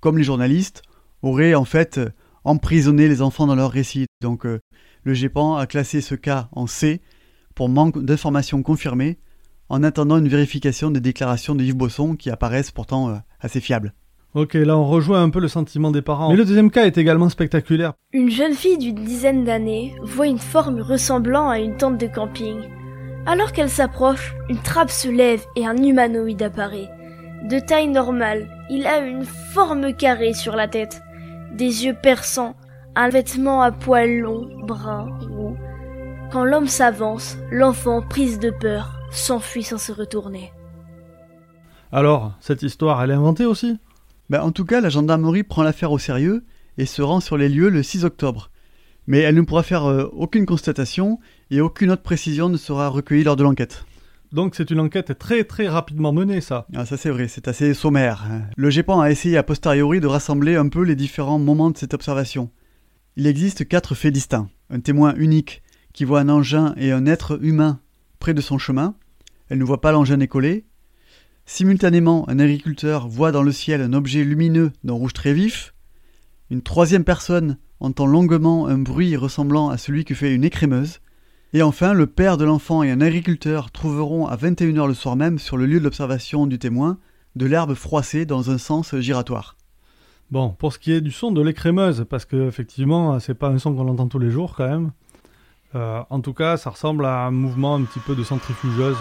comme 0.00 0.18
les 0.18 0.24
journalistes, 0.24 0.82
auraient 1.22 1.54
en 1.54 1.64
fait 1.64 2.00
emprisonné 2.44 3.08
les 3.08 3.22
enfants 3.22 3.46
dans 3.46 3.54
leur 3.54 3.70
récit. 3.70 4.06
Donc 4.20 4.46
euh, 4.46 4.60
le 5.04 5.14
GEPAN 5.14 5.56
a 5.56 5.66
classé 5.66 6.00
ce 6.00 6.14
cas 6.14 6.48
en 6.52 6.66
C 6.66 7.00
pour 7.54 7.68
manque 7.68 8.02
d'informations 8.02 8.62
confirmées, 8.62 9.18
en 9.68 9.82
attendant 9.82 10.18
une 10.18 10.28
vérification 10.28 10.90
des 10.90 11.00
déclarations 11.00 11.54
de 11.54 11.64
Yves 11.64 11.76
Bosson 11.76 12.16
qui 12.16 12.30
apparaissent 12.30 12.70
pourtant 12.72 13.10
euh, 13.10 13.16
assez 13.40 13.60
fiables. 13.60 13.94
Ok, 14.34 14.54
là 14.54 14.78
on 14.78 14.86
rejoint 14.86 15.22
un 15.22 15.28
peu 15.28 15.40
le 15.40 15.48
sentiment 15.48 15.90
des 15.90 16.00
parents. 16.00 16.30
Mais 16.30 16.36
le 16.36 16.46
deuxième 16.46 16.70
cas 16.70 16.86
est 16.86 16.96
également 16.96 17.28
spectaculaire. 17.28 17.92
Une 18.14 18.30
jeune 18.30 18.54
fille 18.54 18.78
d'une 18.78 19.04
dizaine 19.04 19.44
d'années 19.44 19.94
voit 20.02 20.26
une 20.26 20.38
forme 20.38 20.80
ressemblant 20.80 21.50
à 21.50 21.58
une 21.58 21.76
tente 21.76 21.98
de 21.98 22.06
camping. 22.06 22.56
Alors 23.26 23.52
qu'elle 23.52 23.68
s'approche, 23.68 24.34
une 24.48 24.58
trappe 24.58 24.90
se 24.90 25.08
lève 25.08 25.44
et 25.54 25.66
un 25.66 25.76
humanoïde 25.76 26.42
apparaît. 26.42 26.88
De 27.44 27.58
taille 27.58 27.88
normale, 27.88 28.48
il 28.70 28.86
a 28.86 29.00
une 29.00 29.24
forme 29.24 29.92
carrée 29.94 30.32
sur 30.32 30.56
la 30.56 30.66
tête, 30.66 31.02
des 31.52 31.84
yeux 31.84 31.96
perçants, 32.02 32.56
un 32.96 33.10
vêtement 33.10 33.60
à 33.60 33.70
poils 33.70 34.20
longs, 34.20 34.48
bruns, 34.64 35.08
roux. 35.28 35.56
Quand 36.30 36.44
l'homme 36.44 36.68
s'avance, 36.68 37.36
l'enfant, 37.50 38.00
prise 38.00 38.38
de 38.38 38.50
peur, 38.50 38.98
s'enfuit 39.10 39.62
sans 39.62 39.78
se 39.78 39.92
retourner. 39.92 40.52
Alors, 41.92 42.32
cette 42.40 42.62
histoire, 42.62 43.02
elle 43.02 43.10
est 43.10 43.14
inventée 43.14 43.44
aussi? 43.44 43.78
Ben, 44.32 44.40
En 44.40 44.50
tout 44.50 44.64
cas, 44.64 44.80
la 44.80 44.88
gendarmerie 44.88 45.42
prend 45.42 45.62
l'affaire 45.62 45.92
au 45.92 45.98
sérieux 45.98 46.42
et 46.78 46.86
se 46.86 47.02
rend 47.02 47.20
sur 47.20 47.36
les 47.36 47.50
lieux 47.50 47.68
le 47.68 47.82
6 47.82 48.06
octobre. 48.06 48.50
Mais 49.06 49.18
elle 49.18 49.34
ne 49.34 49.42
pourra 49.42 49.62
faire 49.62 49.84
euh, 49.84 50.08
aucune 50.14 50.46
constatation 50.46 51.18
et 51.50 51.60
aucune 51.60 51.90
autre 51.90 52.02
précision 52.02 52.48
ne 52.48 52.56
sera 52.56 52.88
recueillie 52.88 53.24
lors 53.24 53.36
de 53.36 53.42
l'enquête. 53.42 53.84
Donc 54.32 54.54
c'est 54.54 54.70
une 54.70 54.80
enquête 54.80 55.18
très 55.18 55.44
très 55.44 55.68
rapidement 55.68 56.14
menée, 56.14 56.40
ça. 56.40 56.66
Ah, 56.74 56.86
ça 56.86 56.96
c'est 56.96 57.10
vrai, 57.10 57.28
c'est 57.28 57.46
assez 57.46 57.74
sommaire. 57.74 58.24
Hein. 58.26 58.44
Le 58.56 58.70
GEPAN 58.70 59.02
a 59.02 59.10
essayé 59.10 59.36
a 59.36 59.42
posteriori 59.42 60.00
de 60.00 60.06
rassembler 60.06 60.56
un 60.56 60.68
peu 60.68 60.82
les 60.82 60.96
différents 60.96 61.38
moments 61.38 61.70
de 61.70 61.76
cette 61.76 61.92
observation. 61.92 62.50
Il 63.16 63.26
existe 63.26 63.68
quatre 63.68 63.94
faits 63.94 64.14
distincts. 64.14 64.48
Un 64.70 64.80
témoin 64.80 65.14
unique 65.16 65.62
qui 65.92 66.06
voit 66.06 66.20
un 66.20 66.30
engin 66.30 66.72
et 66.78 66.90
un 66.90 67.04
être 67.04 67.38
humain 67.42 67.80
près 68.18 68.32
de 68.32 68.40
son 68.40 68.56
chemin. 68.56 68.94
Elle 69.50 69.58
ne 69.58 69.64
voit 69.64 69.82
pas 69.82 69.92
l'engin 69.92 70.16
décoller. 70.16 70.64
Simultanément, 71.44 72.28
un 72.28 72.38
agriculteur 72.38 73.08
voit 73.08 73.32
dans 73.32 73.42
le 73.42 73.52
ciel 73.52 73.82
un 73.82 73.92
objet 73.92 74.24
lumineux 74.24 74.72
d'un 74.84 74.94
rouge 74.94 75.12
très 75.12 75.32
vif. 75.32 75.74
Une 76.50 76.62
troisième 76.62 77.04
personne 77.04 77.58
entend 77.80 78.06
longuement 78.06 78.68
un 78.68 78.78
bruit 78.78 79.16
ressemblant 79.16 79.68
à 79.68 79.76
celui 79.76 80.04
que 80.04 80.14
fait 80.14 80.34
une 80.34 80.44
écrémeuse. 80.44 81.00
Et 81.52 81.62
enfin, 81.62 81.92
le 81.92 82.06
père 82.06 82.36
de 82.36 82.44
l'enfant 82.44 82.82
et 82.82 82.90
un 82.90 83.00
agriculteur 83.00 83.70
trouveront 83.70 84.26
à 84.26 84.36
21h 84.36 84.86
le 84.86 84.94
soir 84.94 85.16
même, 85.16 85.38
sur 85.38 85.56
le 85.56 85.66
lieu 85.66 85.80
de 85.80 85.84
l'observation 85.84 86.46
du 86.46 86.58
témoin, 86.58 86.98
de 87.36 87.46
l'herbe 87.46 87.74
froissée 87.74 88.24
dans 88.24 88.50
un 88.50 88.58
sens 88.58 88.94
giratoire. 88.96 89.56
Bon, 90.30 90.50
pour 90.50 90.72
ce 90.72 90.78
qui 90.78 90.92
est 90.92 91.02
du 91.02 91.10
son 91.10 91.32
de 91.32 91.42
l'écrémeuse, 91.42 92.06
parce 92.08 92.24
que 92.24 92.48
effectivement, 92.48 93.18
c'est 93.20 93.34
pas 93.34 93.48
un 93.48 93.58
son 93.58 93.74
qu'on 93.74 93.88
entend 93.88 94.08
tous 94.08 94.18
les 94.18 94.30
jours 94.30 94.54
quand 94.56 94.68
même. 94.68 94.92
Euh, 95.74 96.02
en 96.08 96.20
tout 96.20 96.32
cas, 96.32 96.56
ça 96.56 96.70
ressemble 96.70 97.04
à 97.04 97.26
un 97.26 97.30
mouvement 97.30 97.74
un 97.74 97.82
petit 97.82 98.00
peu 98.00 98.14
de 98.14 98.22
centrifugeuse. 98.22 98.96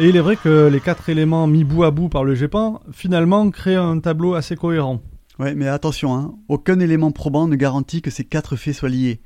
Et 0.00 0.08
il 0.08 0.16
est 0.16 0.20
vrai 0.20 0.34
que 0.34 0.66
les 0.66 0.80
quatre 0.80 1.08
éléments 1.08 1.46
mis 1.46 1.62
bout 1.62 1.84
à 1.84 1.92
bout 1.92 2.08
par 2.08 2.24
le 2.24 2.34
GEPAN, 2.34 2.80
finalement, 2.90 3.48
créent 3.50 3.76
un 3.76 4.00
tableau 4.00 4.34
assez 4.34 4.56
cohérent. 4.56 5.00
Ouais, 5.38 5.54
mais 5.54 5.68
attention, 5.68 6.16
hein, 6.16 6.34
aucun 6.48 6.80
élément 6.80 7.12
probant 7.12 7.46
ne 7.46 7.54
garantit 7.54 8.02
que 8.02 8.10
ces 8.10 8.24
quatre 8.24 8.56
faits 8.56 8.74
soient 8.74 8.88
liés. 8.88 9.20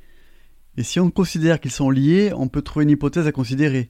Et 0.77 0.83
si 0.83 0.99
on 0.99 1.09
considère 1.09 1.59
qu'ils 1.59 1.71
sont 1.71 1.89
liés, 1.89 2.31
on 2.35 2.49
peut 2.49 2.61
trouver 2.61 2.83
une 2.83 2.91
hypothèse 2.91 3.25
à 3.25 3.31
considérer. 3.31 3.89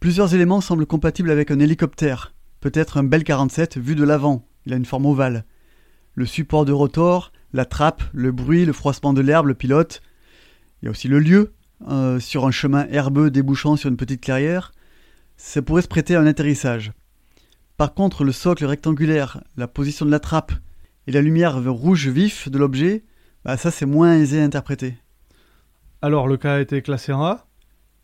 Plusieurs 0.00 0.34
éléments 0.34 0.62
semblent 0.62 0.86
compatibles 0.86 1.30
avec 1.30 1.50
un 1.50 1.58
hélicoptère, 1.58 2.32
peut-être 2.60 2.96
un 2.96 3.04
Bell 3.04 3.22
47 3.22 3.76
vu 3.76 3.94
de 3.94 4.04
l'avant, 4.04 4.48
il 4.64 4.72
a 4.72 4.76
une 4.76 4.86
forme 4.86 5.04
ovale. 5.04 5.44
Le 6.14 6.24
support 6.24 6.64
de 6.64 6.72
rotor, 6.72 7.32
la 7.52 7.66
trappe, 7.66 8.02
le 8.14 8.32
bruit, 8.32 8.64
le 8.64 8.72
froissement 8.72 9.12
de 9.12 9.20
l'herbe, 9.20 9.46
le 9.46 9.54
pilote. 9.54 10.00
Il 10.80 10.86
y 10.86 10.88
a 10.88 10.90
aussi 10.90 11.08
le 11.08 11.18
lieu, 11.18 11.52
euh, 11.86 12.18
sur 12.18 12.46
un 12.46 12.50
chemin 12.50 12.86
herbeux 12.90 13.30
débouchant 13.30 13.76
sur 13.76 13.90
une 13.90 13.98
petite 13.98 14.22
clairière. 14.22 14.72
Ça 15.44 15.60
pourrait 15.60 15.82
se 15.82 15.88
prêter 15.88 16.14
à 16.14 16.20
un 16.20 16.26
atterrissage. 16.26 16.92
Par 17.76 17.94
contre, 17.94 18.22
le 18.22 18.30
socle 18.30 18.64
rectangulaire, 18.64 19.42
la 19.56 19.66
position 19.66 20.06
de 20.06 20.10
la 20.12 20.20
trappe 20.20 20.52
et 21.08 21.12
la 21.12 21.20
lumière 21.20 21.60
rouge 21.64 22.06
vif 22.06 22.48
de 22.48 22.58
l'objet, 22.58 23.02
bah 23.44 23.56
ça 23.56 23.72
c'est 23.72 23.84
moins 23.84 24.14
aisé 24.14 24.40
à 24.40 24.44
interpréter. 24.44 24.94
Alors 26.00 26.28
le 26.28 26.36
cas 26.36 26.54
a 26.54 26.60
été 26.60 26.80
classé 26.80 27.12
en 27.12 27.24
A? 27.24 27.48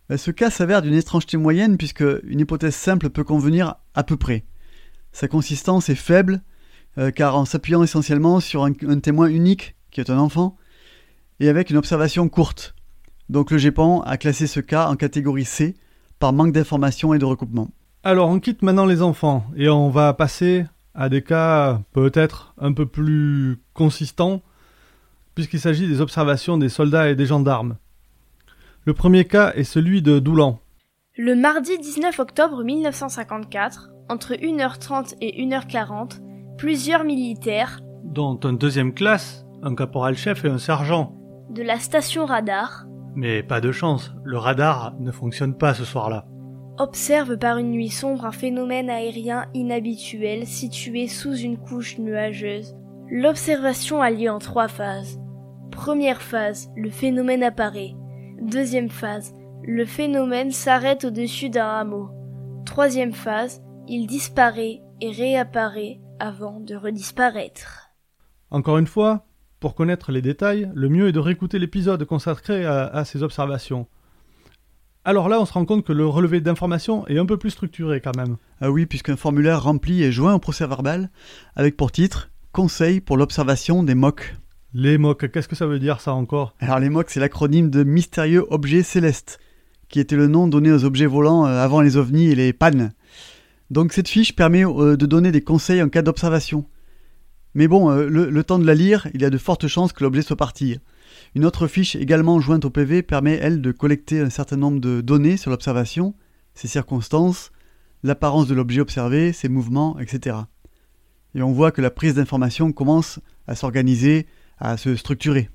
Bah, 0.08 0.18
Ce 0.18 0.32
cas 0.32 0.50
s'avère 0.50 0.82
d'une 0.82 0.94
étrangeté 0.94 1.36
moyenne 1.36 1.78
puisque 1.78 2.04
une 2.24 2.40
hypothèse 2.40 2.74
simple 2.74 3.08
peut 3.08 3.24
convenir 3.24 3.76
à 3.94 4.02
peu 4.02 4.16
près. 4.16 4.44
Sa 5.12 5.28
consistance 5.28 5.88
est 5.88 5.94
faible 5.94 6.42
euh, 6.98 7.12
car 7.12 7.36
en 7.36 7.44
s'appuyant 7.44 7.84
essentiellement 7.84 8.40
sur 8.40 8.64
un, 8.64 8.72
témoin 8.72 9.28
unique 9.28 9.76
qui 9.92 10.00
est 10.00 10.10
un 10.10 10.18
enfant 10.18 10.56
et 11.38 11.48
avec 11.48 11.70
une 11.70 11.76
observation 11.76 12.28
courte. 12.28 12.74
Donc 13.28 13.52
le 13.52 13.58
GEPAN 13.58 14.00
a 14.02 14.16
classé 14.16 14.48
ce 14.48 14.58
cas 14.58 14.88
en 14.88 14.96
catégorie 14.96 15.44
C 15.44 15.76
par 16.18 16.32
manque 16.32 16.52
d'informations 16.52 17.14
et 17.14 17.18
de 17.18 17.24
recoupement. 17.24 17.68
Alors 18.04 18.28
on 18.28 18.40
quitte 18.40 18.62
maintenant 18.62 18.86
les 18.86 19.02
enfants 19.02 19.44
et 19.56 19.68
on 19.68 19.90
va 19.90 20.12
passer 20.14 20.66
à 20.94 21.08
des 21.08 21.22
cas 21.22 21.80
peut-être 21.92 22.54
un 22.58 22.72
peu 22.72 22.86
plus 22.86 23.58
consistants 23.74 24.42
puisqu'il 25.34 25.60
s'agit 25.60 25.86
des 25.86 26.00
observations 26.00 26.58
des 26.58 26.68
soldats 26.68 27.08
et 27.08 27.14
des 27.14 27.26
gendarmes. 27.26 27.76
Le 28.84 28.92
premier 28.92 29.24
cas 29.24 29.52
est 29.54 29.62
celui 29.62 30.02
de 30.02 30.18
Doulan. 30.18 30.58
Le 31.16 31.36
mardi 31.36 31.78
19 31.78 32.18
octobre 32.18 32.64
1954, 32.64 33.90
entre 34.08 34.34
1h30 34.34 35.14
et 35.20 35.44
1h40, 35.44 36.20
plusieurs 36.56 37.04
militaires, 37.04 37.78
dont 38.02 38.40
un 38.42 38.52
deuxième 38.52 38.92
classe, 38.92 39.44
un 39.62 39.76
caporal-chef 39.76 40.44
et 40.44 40.48
un 40.48 40.58
sergent, 40.58 41.14
de 41.50 41.62
la 41.62 41.78
station 41.78 42.26
radar, 42.26 42.87
mais 43.14 43.42
pas 43.42 43.60
de 43.60 43.72
chance, 43.72 44.12
le 44.24 44.38
radar 44.38 44.94
ne 45.00 45.10
fonctionne 45.10 45.56
pas 45.56 45.74
ce 45.74 45.84
soir-là, 45.84 46.26
observent 46.78 47.36
par 47.36 47.58
une 47.58 47.70
nuit 47.70 47.90
sombre 47.90 48.24
un 48.24 48.32
phénomène 48.32 48.90
aérien 48.90 49.46
inhabituel 49.54 50.46
situé 50.46 51.08
sous 51.08 51.34
une 51.34 51.58
couche 51.58 51.98
nuageuse. 51.98 52.76
L'observation 53.10 54.00
a 54.00 54.10
lieu 54.10 54.30
en 54.30 54.38
trois 54.38 54.68
phases. 54.68 55.20
Première 55.70 56.22
phase, 56.22 56.70
le 56.76 56.90
phénomène 56.90 57.42
apparaît. 57.42 57.94
Deuxième 58.40 58.90
phase, 58.90 59.34
le 59.64 59.84
phénomène 59.84 60.50
s'arrête 60.50 61.04
au-dessus 61.04 61.50
d'un 61.50 61.68
hameau. 61.68 62.10
Troisième 62.64 63.12
phase, 63.12 63.62
il 63.88 64.06
disparaît 64.06 64.80
et 65.00 65.10
réapparaît 65.10 66.00
avant 66.20 66.60
de 66.60 66.74
redisparaître. 66.74 67.90
Encore 68.50 68.78
une 68.78 68.86
fois, 68.86 69.27
pour 69.60 69.74
connaître 69.74 70.12
les 70.12 70.22
détails, 70.22 70.70
le 70.74 70.88
mieux 70.88 71.08
est 71.08 71.12
de 71.12 71.18
réécouter 71.18 71.58
l'épisode 71.58 72.04
consacré 72.04 72.64
à, 72.64 73.04
ces 73.04 73.22
observations. 73.22 73.86
Alors 75.04 75.28
là, 75.28 75.40
on 75.40 75.46
se 75.46 75.52
rend 75.52 75.64
compte 75.64 75.84
que 75.84 75.92
le 75.92 76.06
relevé 76.06 76.40
d'informations 76.40 77.06
est 77.08 77.18
un 77.18 77.26
peu 77.26 77.38
plus 77.38 77.50
structuré 77.50 78.00
quand 78.00 78.16
même. 78.16 78.36
Ah 78.60 78.70
oui, 78.70 78.86
puisqu'un 78.86 79.16
formulaire 79.16 79.62
rempli 79.62 80.02
est 80.02 80.12
joint 80.12 80.34
au 80.34 80.38
procès 80.38 80.66
verbal, 80.66 81.10
avec 81.56 81.76
pour 81.76 81.90
titre 81.90 82.30
Conseil 82.52 83.00
pour 83.00 83.16
l'observation 83.16 83.82
des 83.82 83.94
MOC. 83.94 84.34
Les 84.74 84.98
MOC, 84.98 85.30
qu'est-ce 85.30 85.48
que 85.48 85.56
ça 85.56 85.66
veut 85.66 85.78
dire 85.78 86.00
ça 86.00 86.12
encore? 86.12 86.54
Alors 86.60 86.78
les 86.78 86.88
MOC, 86.88 87.10
c'est 87.10 87.20
l'acronyme 87.20 87.70
de 87.70 87.84
Mystérieux 87.84 88.44
Objets 88.50 88.82
Célestes, 88.82 89.38
qui 89.88 89.98
était 89.98 90.16
le 90.16 90.28
nom 90.28 90.46
donné 90.46 90.70
aux 90.72 90.84
objets 90.84 91.06
volants 91.06 91.46
euh, 91.46 91.64
avant 91.64 91.80
les 91.80 91.96
ovnis 91.96 92.28
et 92.28 92.34
les 92.34 92.52
pannes. 92.52 92.92
Donc 93.70 93.92
cette 93.92 94.08
fiche 94.08 94.36
permet 94.36 94.64
euh, 94.64 94.96
de 94.96 95.06
donner 95.06 95.32
des 95.32 95.42
conseils 95.42 95.82
en 95.82 95.88
cas 95.88 96.02
d'observation. 96.02 96.64
Mais 97.54 97.68
bon, 97.68 97.90
euh, 97.90 98.08
le, 98.08 98.44
temps 98.44 98.58
de 98.58 98.66
la 98.66 98.74
lire, 98.74 99.08
il 99.14 99.22
y 99.22 99.24
a 99.24 99.30
de 99.30 99.38
fortes 99.38 99.66
chances 99.66 99.92
que 99.92 100.04
l'objet 100.04 100.22
soit 100.22 100.36
parti. 100.36 100.78
Une 101.34 101.44
autre 101.44 101.66
fiche 101.66 101.96
également 101.96 102.40
jointe 102.40 102.64
au 102.64 102.70
PV 102.70 103.02
permet, 103.02 103.38
elle, 103.40 103.60
de 103.60 103.72
collecter 103.72 104.20
un 104.20 104.30
certain 104.30 104.56
nombre 104.56 104.80
de 104.80 105.00
données 105.00 105.36
sur 105.36 105.50
l'observation, 105.50 106.14
ses 106.54 106.68
circonstances, 106.68 107.50
l'apparence 108.02 108.46
de 108.46 108.54
l'objet 108.54 108.80
observé, 108.80 109.32
ses 109.32 109.48
mouvements, 109.48 109.98
etc. 109.98 110.36
Et 111.34 111.42
on 111.42 111.52
voit 111.52 111.72
que 111.72 111.82
la 111.82 111.90
prise 111.90 112.14
d'information 112.14 112.72
commence 112.72 113.20
à 113.46 113.54
s'organiser, 113.54 114.26
à 114.58 114.76
se 114.76 114.96
structurer. 114.96 115.50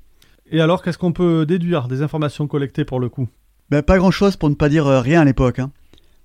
Et 0.52 0.62
alors, 0.62 0.84
qu'est-ce 0.84 0.98
qu'on 0.98 1.14
peut 1.14 1.46
déduire 1.46 1.88
des 1.88 2.02
informations 2.02 2.48
collectées 2.48 2.86
pour 2.86 3.00
le 3.00 3.10
coup? 3.10 3.28
Ben, 3.70 3.82
Pas 3.82 3.98
grand-chose 3.98 4.36
pour 4.36 4.50
ne 4.50 4.56
pas 4.56 4.70
dire 4.70 4.88
euh, 4.88 5.02
rien 5.02 5.22
à 5.22 5.26
l'époque. 5.26 5.60
Hein. 5.60 5.72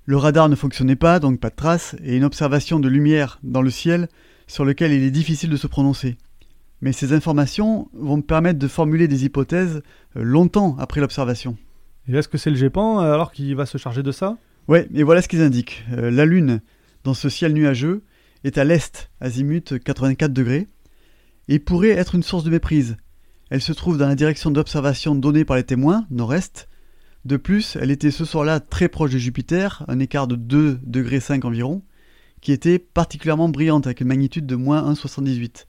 Le 0.04 0.16
radar 0.16 0.48
ne 0.48 0.56
fonctionnait 0.56 0.96
pas, 0.96 1.20
donc 1.20 1.38
pas 1.38 1.50
de 1.50 1.54
traces, 1.54 1.94
et 2.02 2.16
une 2.16 2.24
observation 2.24 2.80
de 2.80 2.88
lumière 2.88 3.38
dans 3.42 3.62
le 3.62 3.70
ciel 3.70 4.08
sur 4.48 4.64
lequel 4.64 4.92
il 4.92 5.04
est 5.04 5.12
difficile 5.12 5.50
de 5.50 5.56
se 5.56 5.68
prononcer. 5.68 6.16
Mais 6.80 6.92
ces 6.92 7.12
informations 7.12 7.88
vont 7.92 8.16
me 8.16 8.22
permettre 8.22 8.58
de 8.58 8.66
formuler 8.66 9.06
des 9.06 9.24
hypothèses 9.24 9.82
euh, 10.16 10.22
longtemps 10.22 10.76
après 10.80 11.00
l'observation. 11.00 11.56
Et 12.08 12.16
est-ce 12.16 12.26
que 12.26 12.38
c'est 12.38 12.50
le 12.50 12.56
GEPAN 12.56 13.00
euh, 13.00 13.12
alors 13.12 13.30
qui 13.30 13.54
va 13.54 13.66
se 13.66 13.78
charger 13.78 14.02
de 14.02 14.10
ça? 14.10 14.36
Ouais, 14.66 14.88
et 14.92 15.04
voilà 15.04 15.22
ce 15.22 15.28
qu'ils 15.28 15.42
indiquent. 15.42 15.84
Euh, 15.92 16.10
la 16.10 16.24
Lune, 16.24 16.60
dans 17.04 17.14
ce 17.14 17.28
ciel 17.28 17.52
nuageux, 17.52 18.02
est 18.42 18.58
à 18.58 18.64
l'est, 18.64 19.10
azimut 19.20 19.78
84 19.78 20.32
degrés, 20.32 20.66
et 21.46 21.60
pourrait 21.60 21.90
être 21.90 22.16
une 22.16 22.22
source 22.22 22.44
de 22.44 22.50
méprise. 22.50 22.96
Elle 23.50 23.62
se 23.62 23.72
trouve 23.72 23.96
dans 23.96 24.08
la 24.08 24.14
direction 24.14 24.50
d'observation 24.50 25.14
donnée 25.14 25.44
par 25.44 25.56
les 25.56 25.64
témoins, 25.64 26.06
nord-est, 26.10 26.68
de 27.24 27.36
plus, 27.36 27.76
elle 27.80 27.90
était 27.90 28.10
ce 28.10 28.24
soir-là 28.24 28.60
très 28.60 28.88
proche 28.88 29.10
de 29.10 29.18
Jupiter, 29.18 29.84
un 29.88 29.98
écart 29.98 30.28
de 30.28 30.36
2 30.36 30.80
degrés 30.82 31.20
5 31.20 31.44
environ, 31.44 31.82
qui 32.40 32.52
était 32.52 32.78
particulièrement 32.78 33.48
brillante 33.48 33.86
avec 33.86 34.00
une 34.00 34.08
magnitude 34.08 34.46
de 34.46 34.56
moins 34.56 34.92
1,78. 34.92 35.66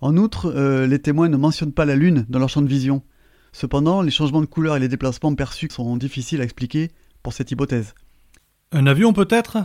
En 0.00 0.16
outre, 0.16 0.52
euh, 0.54 0.86
les 0.86 0.98
témoins 0.98 1.28
ne 1.28 1.36
mentionnent 1.36 1.72
pas 1.72 1.84
la 1.84 1.96
Lune 1.96 2.26
dans 2.28 2.38
leur 2.38 2.48
champ 2.48 2.62
de 2.62 2.68
vision. 2.68 3.02
Cependant, 3.52 4.02
les 4.02 4.10
changements 4.10 4.40
de 4.40 4.46
couleur 4.46 4.76
et 4.76 4.80
les 4.80 4.88
déplacements 4.88 5.34
perçus 5.34 5.68
sont 5.70 5.96
difficiles 5.96 6.40
à 6.40 6.44
expliquer 6.44 6.90
pour 7.22 7.32
cette 7.32 7.50
hypothèse. 7.50 7.94
Un 8.72 8.86
avion 8.86 9.12
peut-être? 9.12 9.58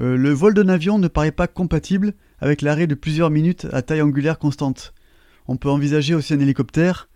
Euh, 0.00 0.16
Le 0.16 0.30
vol 0.30 0.54
d'un 0.54 0.68
avion 0.68 0.98
ne 0.98 1.08
paraît 1.08 1.32
pas 1.32 1.46
compatible 1.46 2.14
avec 2.40 2.62
l'arrêt 2.62 2.86
de 2.86 2.94
plusieurs 2.94 3.30
minutes 3.30 3.66
à 3.72 3.82
taille 3.82 4.02
angulaire 4.02 4.38
constante. 4.38 4.94
On 5.46 5.56
peut 5.56 5.70
envisager 5.70 6.14
aussi 6.14 6.34
un 6.34 6.40
hélicoptère, 6.40 7.08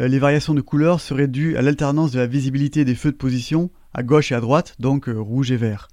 euh, 0.00 0.08
les 0.08 0.18
variations 0.18 0.54
de 0.54 0.60
couleurs 0.60 1.00
seraient 1.00 1.28
dues 1.28 1.56
à 1.56 1.62
l'alternance 1.62 2.12
de 2.12 2.18
la 2.18 2.26
visibilité 2.26 2.84
des 2.84 2.94
feux 2.94 3.12
de 3.12 3.16
position 3.16 3.70
à 3.92 4.02
gauche 4.02 4.32
et 4.32 4.34
à 4.34 4.40
droite, 4.40 4.74
donc 4.78 5.08
rouge 5.08 5.52
et 5.52 5.56
vert. 5.56 5.88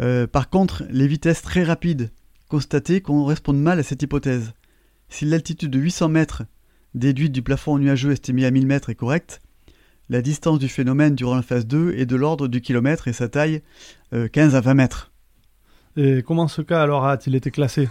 Euh, 0.00 0.26
par 0.26 0.50
contre, 0.50 0.84
les 0.90 1.06
vitesses 1.06 1.42
très 1.42 1.64
rapides 1.64 2.10
constatées 2.48 3.00
correspondent 3.00 3.62
mal 3.62 3.78
à 3.78 3.82
cette 3.82 4.02
hypothèse. 4.02 4.52
Si 5.08 5.24
l'altitude 5.24 5.70
de 5.70 5.78
800 5.78 6.08
mètres 6.08 6.42
déduite 6.94 7.32
du 7.32 7.42
plafond 7.42 7.78
nuageux 7.78 8.12
estimé 8.12 8.44
à 8.44 8.50
1000 8.50 8.66
mètres 8.66 8.90
est 8.90 8.94
correcte, 8.94 9.40
la 10.08 10.20
distance 10.20 10.58
du 10.58 10.68
phénomène 10.68 11.14
durant 11.14 11.36
la 11.36 11.42
phase 11.42 11.66
2 11.66 11.94
est 11.96 12.06
de 12.06 12.16
l'ordre 12.16 12.48
du 12.48 12.60
kilomètre 12.60 13.08
et 13.08 13.12
sa 13.12 13.28
taille 13.28 13.62
15 14.12 14.54
à 14.54 14.60
20 14.60 14.74
mètres. 14.74 15.12
Et 15.96 16.22
comment 16.22 16.48
ce 16.48 16.60
cas 16.60 16.82
alors 16.82 17.06
a-t-il 17.06 17.34
été 17.36 17.50
classé? 17.50 17.88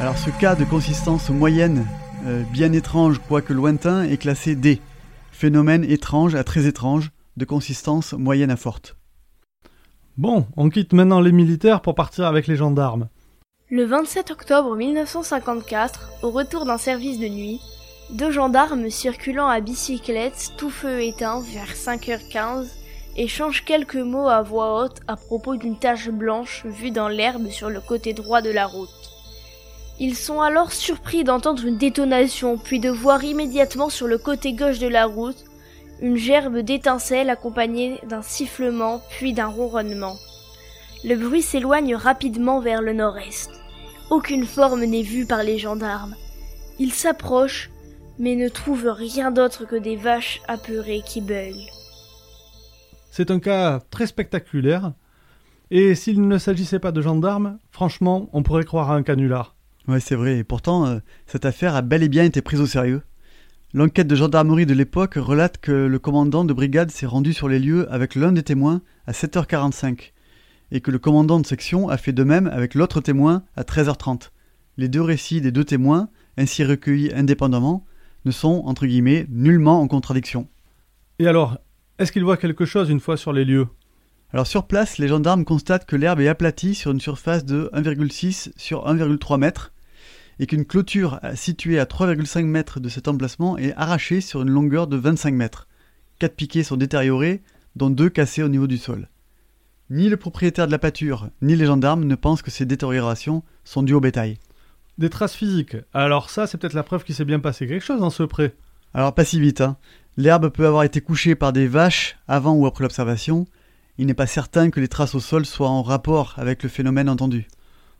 Alors 0.00 0.18
ce 0.18 0.30
cas 0.30 0.54
de 0.54 0.64
consistance 0.64 1.30
moyenne, 1.30 1.86
euh, 2.26 2.42
bien 2.52 2.72
étrange 2.72 3.20
quoique 3.28 3.52
lointain, 3.52 4.02
est 4.02 4.16
classé 4.16 4.56
D. 4.56 4.80
Phénomène 5.30 5.84
étrange 5.84 6.34
à 6.34 6.42
très 6.42 6.66
étrange, 6.66 7.10
de 7.36 7.44
consistance 7.44 8.12
moyenne 8.12 8.50
à 8.50 8.56
forte. 8.56 8.96
Bon, 10.16 10.46
on 10.56 10.70
quitte 10.70 10.92
maintenant 10.92 11.20
les 11.20 11.32
militaires 11.32 11.80
pour 11.80 11.94
partir 11.94 12.26
avec 12.26 12.46
les 12.46 12.56
gendarmes. 12.56 13.08
Le 13.70 13.84
27 13.84 14.30
octobre 14.30 14.76
1954, 14.76 16.10
au 16.22 16.30
retour 16.30 16.64
d'un 16.66 16.78
service 16.78 17.18
de 17.18 17.26
nuit, 17.26 17.60
deux 18.10 18.30
gendarmes 18.30 18.90
circulant 18.90 19.48
à 19.48 19.60
bicyclette, 19.60 20.52
tout 20.56 20.70
feu 20.70 21.02
éteint, 21.02 21.40
vers 21.40 21.72
5h15, 21.74 22.66
échangent 23.16 23.64
quelques 23.64 23.96
mots 23.96 24.28
à 24.28 24.42
voix 24.42 24.84
haute 24.84 25.00
à 25.08 25.16
propos 25.16 25.56
d'une 25.56 25.78
tache 25.78 26.10
blanche 26.10 26.64
vue 26.66 26.90
dans 26.90 27.08
l'herbe 27.08 27.48
sur 27.48 27.70
le 27.70 27.80
côté 27.80 28.12
droit 28.12 28.42
de 28.42 28.50
la 28.50 28.66
route. 28.66 28.88
Ils 29.98 30.16
sont 30.16 30.40
alors 30.40 30.72
surpris 30.72 31.24
d'entendre 31.24 31.64
une 31.64 31.78
détonation, 31.78 32.58
puis 32.58 32.80
de 32.80 32.90
voir 32.90 33.24
immédiatement 33.24 33.88
sur 33.88 34.06
le 34.06 34.18
côté 34.18 34.52
gauche 34.52 34.78
de 34.78 34.88
la 34.88 35.06
route 35.06 35.44
une 36.00 36.16
gerbe 36.16 36.58
d'étincelles 36.58 37.30
accompagnée 37.30 38.00
d'un 38.08 38.22
sifflement 38.22 39.02
puis 39.10 39.32
d'un 39.32 39.46
ronronnement. 39.46 40.16
Le 41.04 41.16
bruit 41.16 41.42
s'éloigne 41.42 41.94
rapidement 41.94 42.60
vers 42.60 42.82
le 42.82 42.92
nord-est. 42.92 43.50
Aucune 44.10 44.46
forme 44.46 44.84
n'est 44.84 45.02
vue 45.02 45.26
par 45.26 45.42
les 45.42 45.58
gendarmes. 45.58 46.14
Ils 46.78 46.92
s'approchent, 46.92 47.70
mais 48.18 48.36
ne 48.36 48.48
trouvent 48.48 48.92
rien 48.94 49.30
d'autre 49.30 49.66
que 49.66 49.76
des 49.76 49.96
vaches 49.96 50.40
apeurées 50.48 51.02
qui 51.04 51.20
beuglent. 51.20 51.70
C'est 53.10 53.30
un 53.30 53.38
cas 53.38 53.80
très 53.90 54.06
spectaculaire, 54.06 54.92
et 55.70 55.94
s'il 55.94 56.26
ne 56.26 56.38
s'agissait 56.38 56.78
pas 56.78 56.92
de 56.92 57.00
gendarmes, 57.00 57.58
franchement, 57.70 58.28
on 58.32 58.42
pourrait 58.42 58.64
croire 58.64 58.90
à 58.90 58.96
un 58.96 59.02
canular. 59.02 59.56
Ouais, 59.88 60.00
c'est 60.00 60.14
vrai, 60.14 60.38
et 60.38 60.44
pourtant, 60.44 60.86
euh, 60.86 60.98
cette 61.26 61.44
affaire 61.44 61.74
a 61.74 61.82
bel 61.82 62.02
et 62.02 62.08
bien 62.08 62.24
été 62.24 62.42
prise 62.42 62.60
au 62.60 62.66
sérieux. 62.66 63.02
L'enquête 63.76 64.06
de 64.06 64.14
gendarmerie 64.14 64.66
de 64.66 64.72
l'époque 64.72 65.14
relate 65.16 65.58
que 65.58 65.72
le 65.72 65.98
commandant 65.98 66.44
de 66.44 66.52
brigade 66.52 66.92
s'est 66.92 67.06
rendu 67.06 67.32
sur 67.32 67.48
les 67.48 67.58
lieux 67.58 67.92
avec 67.92 68.14
l'un 68.14 68.30
des 68.30 68.44
témoins 68.44 68.82
à 69.08 69.10
7h45, 69.10 70.12
et 70.70 70.80
que 70.80 70.92
le 70.92 71.00
commandant 71.00 71.40
de 71.40 71.46
section 71.46 71.88
a 71.88 71.96
fait 71.96 72.12
de 72.12 72.22
même 72.22 72.46
avec 72.46 72.76
l'autre 72.76 73.00
témoin 73.00 73.42
à 73.56 73.64
13h30. 73.64 74.30
Les 74.76 74.86
deux 74.86 75.02
récits 75.02 75.40
des 75.40 75.50
deux 75.50 75.64
témoins, 75.64 76.08
ainsi 76.36 76.62
recueillis 76.62 77.12
indépendamment, 77.14 77.84
ne 78.24 78.30
sont, 78.30 78.62
entre 78.64 78.86
guillemets, 78.86 79.26
nullement 79.28 79.80
en 79.80 79.88
contradiction. 79.88 80.46
Et 81.18 81.26
alors, 81.26 81.58
est-ce 81.98 82.12
qu'il 82.12 82.22
voit 82.22 82.36
quelque 82.36 82.66
chose 82.66 82.90
une 82.90 83.00
fois 83.00 83.16
sur 83.16 83.32
les 83.32 83.44
lieux? 83.44 83.66
Alors 84.32 84.46
sur 84.46 84.68
place, 84.68 84.98
les 84.98 85.08
gendarmes 85.08 85.44
constatent 85.44 85.84
que 85.84 85.96
l'herbe 85.96 86.20
est 86.20 86.28
aplatie 86.28 86.76
sur 86.76 86.92
une 86.92 87.00
surface 87.00 87.44
de 87.44 87.70
1,6 87.74 88.52
sur 88.56 88.86
1,3 88.86 89.36
mètres 89.36 89.73
et 90.40 90.46
qu'une 90.46 90.64
clôture 90.64 91.20
située 91.34 91.78
à 91.78 91.84
3,5 91.84 92.44
mètres 92.44 92.80
de 92.80 92.88
cet 92.88 93.08
emplacement 93.08 93.56
est 93.58 93.74
arrachée 93.76 94.20
sur 94.20 94.42
une 94.42 94.50
longueur 94.50 94.86
de 94.86 94.96
25 94.96 95.34
mètres. 95.34 95.68
Quatre 96.18 96.36
piquets 96.36 96.62
sont 96.62 96.76
détériorés, 96.76 97.42
dont 97.76 97.90
deux 97.90 98.08
cassés 98.08 98.42
au 98.42 98.48
niveau 98.48 98.66
du 98.66 98.78
sol. 98.78 99.08
Ni 99.90 100.08
le 100.08 100.16
propriétaire 100.16 100.66
de 100.66 100.72
la 100.72 100.78
pâture, 100.78 101.28
ni 101.42 101.56
les 101.56 101.66
gendarmes 101.66 102.04
ne 102.04 102.14
pensent 102.14 102.42
que 102.42 102.50
ces 102.50 102.66
détériorations 102.66 103.42
sont 103.64 103.82
dues 103.82 103.94
au 103.94 104.00
bétail. 104.00 104.38
Des 104.96 105.10
traces 105.10 105.34
physiques. 105.34 105.76
Alors 105.92 106.30
ça, 106.30 106.46
c'est 106.46 106.56
peut-être 106.56 106.74
la 106.74 106.84
preuve 106.84 107.04
qu'il 107.04 107.14
s'est 107.14 107.24
bien 107.24 107.40
passé 107.40 107.66
quelque 107.66 107.84
chose 107.84 108.00
dans 108.00 108.10
ce 108.10 108.22
pré. 108.22 108.54
Alors 108.94 109.14
pas 109.14 109.24
si 109.24 109.40
vite, 109.40 109.60
hein. 109.60 109.76
L'herbe 110.16 110.48
peut 110.50 110.66
avoir 110.66 110.84
été 110.84 111.00
couchée 111.00 111.34
par 111.34 111.52
des 111.52 111.66
vaches 111.66 112.16
avant 112.28 112.54
ou 112.54 112.66
après 112.66 112.84
l'observation. 112.84 113.46
Il 113.98 114.06
n'est 114.06 114.14
pas 114.14 114.28
certain 114.28 114.70
que 114.70 114.78
les 114.78 114.88
traces 114.88 115.16
au 115.16 115.20
sol 115.20 115.44
soient 115.44 115.68
en 115.68 115.82
rapport 115.82 116.34
avec 116.36 116.62
le 116.62 116.68
phénomène 116.68 117.08
entendu. 117.08 117.48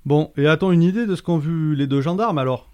Bon, 0.07 0.33
et 0.37 0.47
a-t-on 0.47 0.71
une 0.71 0.83
idée 0.83 1.07
de 1.07 1.17
ce 1.17 1.23
qu'ont 1.23 1.39
vu 1.39 1.75
les 1.75 1.87
deux 1.87 2.03
gendarmes 2.03 2.37
alors? 2.37 2.71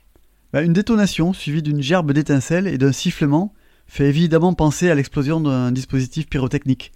Bah, 0.53 0.63
Une 0.63 0.73
détonation 0.73 1.33
suivie 1.33 1.63
d'une 1.63 1.81
gerbe 1.81 2.13
d'étincelles 2.13 2.67
et 2.67 2.77
d'un 2.77 2.91
sifflement 2.91 3.55
fait 3.87 4.09
évidemment 4.09 4.53
penser 4.53 4.91
à 4.91 4.97
l'explosion 4.97 5.41
d'un 5.41 5.71
dispositif 5.71 6.29
pyrotechnique. 6.29 6.91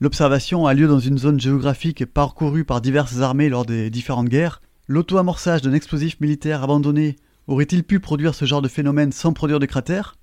L'observation 0.00 0.66
a 0.66 0.74
lieu 0.74 0.88
dans 0.88 0.98
une 0.98 1.18
zone 1.18 1.38
géographique 1.38 2.06
parcourue 2.06 2.64
par 2.64 2.80
diverses 2.80 3.20
armées 3.20 3.48
lors 3.48 3.64
des 3.64 3.88
différentes 3.88 4.28
guerres. 4.28 4.60
L'auto-amorçage 4.88 5.62
d'un 5.62 5.74
explosif 5.74 6.20
militaire 6.20 6.64
abandonné 6.64 7.14
aurait-il 7.46 7.84
pu 7.84 8.00
produire 8.00 8.34
ce 8.34 8.46
genre 8.46 8.62
de 8.62 8.68
phénomène 8.68 9.12
sans 9.12 9.32
produire 9.32 9.60
de 9.60 9.66
cratère? 9.66 10.16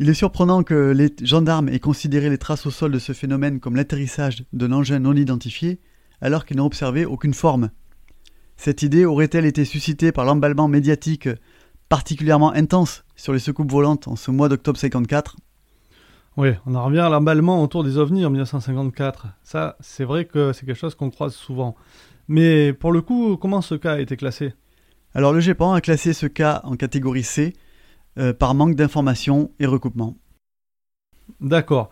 Il 0.00 0.08
est 0.10 0.14
surprenant 0.14 0.62
que 0.62 0.92
les 0.92 1.14
gendarmes 1.22 1.70
aient 1.70 1.80
considéré 1.80 2.28
les 2.28 2.38
traces 2.38 2.66
au 2.66 2.70
sol 2.70 2.92
de 2.92 2.98
ce 2.98 3.14
phénomène 3.14 3.58
comme 3.58 3.76
l'atterrissage 3.76 4.44
d'un 4.52 4.72
engin 4.72 4.98
non 4.98 5.14
identifié, 5.14 5.80
alors 6.20 6.44
qu'ils 6.44 6.58
n'ont 6.58 6.66
observé 6.66 7.06
aucune 7.06 7.34
forme. 7.34 7.70
Cette 8.56 8.82
idée 8.82 9.04
aurait-elle 9.04 9.44
été 9.44 9.64
suscitée 9.64 10.12
par 10.12 10.24
l'emballement 10.24 10.68
médiatique 10.68 11.28
particulièrement 11.88 12.52
intense 12.52 13.04
sur 13.16 13.32
les 13.32 13.38
secoupes 13.38 13.70
volantes 13.70 14.08
en 14.08 14.16
ce 14.16 14.30
mois 14.30 14.48
d'octobre 14.48 14.78
54 14.78 15.36
oui, 16.36 16.48
on 16.66 16.74
en 16.74 16.84
revient 16.84 16.98
à 16.98 17.08
l'emballement 17.08 17.62
autour 17.62 17.84
des 17.84 17.96
ovnis 17.96 18.26
en 18.26 18.30
1954. 18.30 19.28
Ça, 19.44 19.76
c'est 19.78 20.02
vrai 20.02 20.24
que 20.24 20.52
c'est 20.52 20.66
quelque 20.66 20.78
chose 20.78 20.96
qu'on 20.96 21.10
croise 21.10 21.32
souvent. 21.32 21.76
Mais 22.26 22.72
pour 22.72 22.90
le 22.90 23.02
coup, 23.02 23.36
comment 23.36 23.62
ce 23.62 23.76
cas 23.76 23.92
a 23.92 24.00
été 24.00 24.16
classé? 24.16 24.52
Alors 25.14 25.32
le 25.32 25.38
GEPAN 25.38 25.74
a 25.74 25.80
classé 25.80 26.12
ce 26.12 26.26
cas 26.26 26.60
en 26.64 26.74
catégorie 26.74 27.22
C 27.22 27.52
euh, 28.18 28.32
par 28.32 28.54
manque 28.54 28.74
d'informations 28.74 29.52
et 29.60 29.66
recoupement. 29.66 30.16
D'accord. 31.40 31.90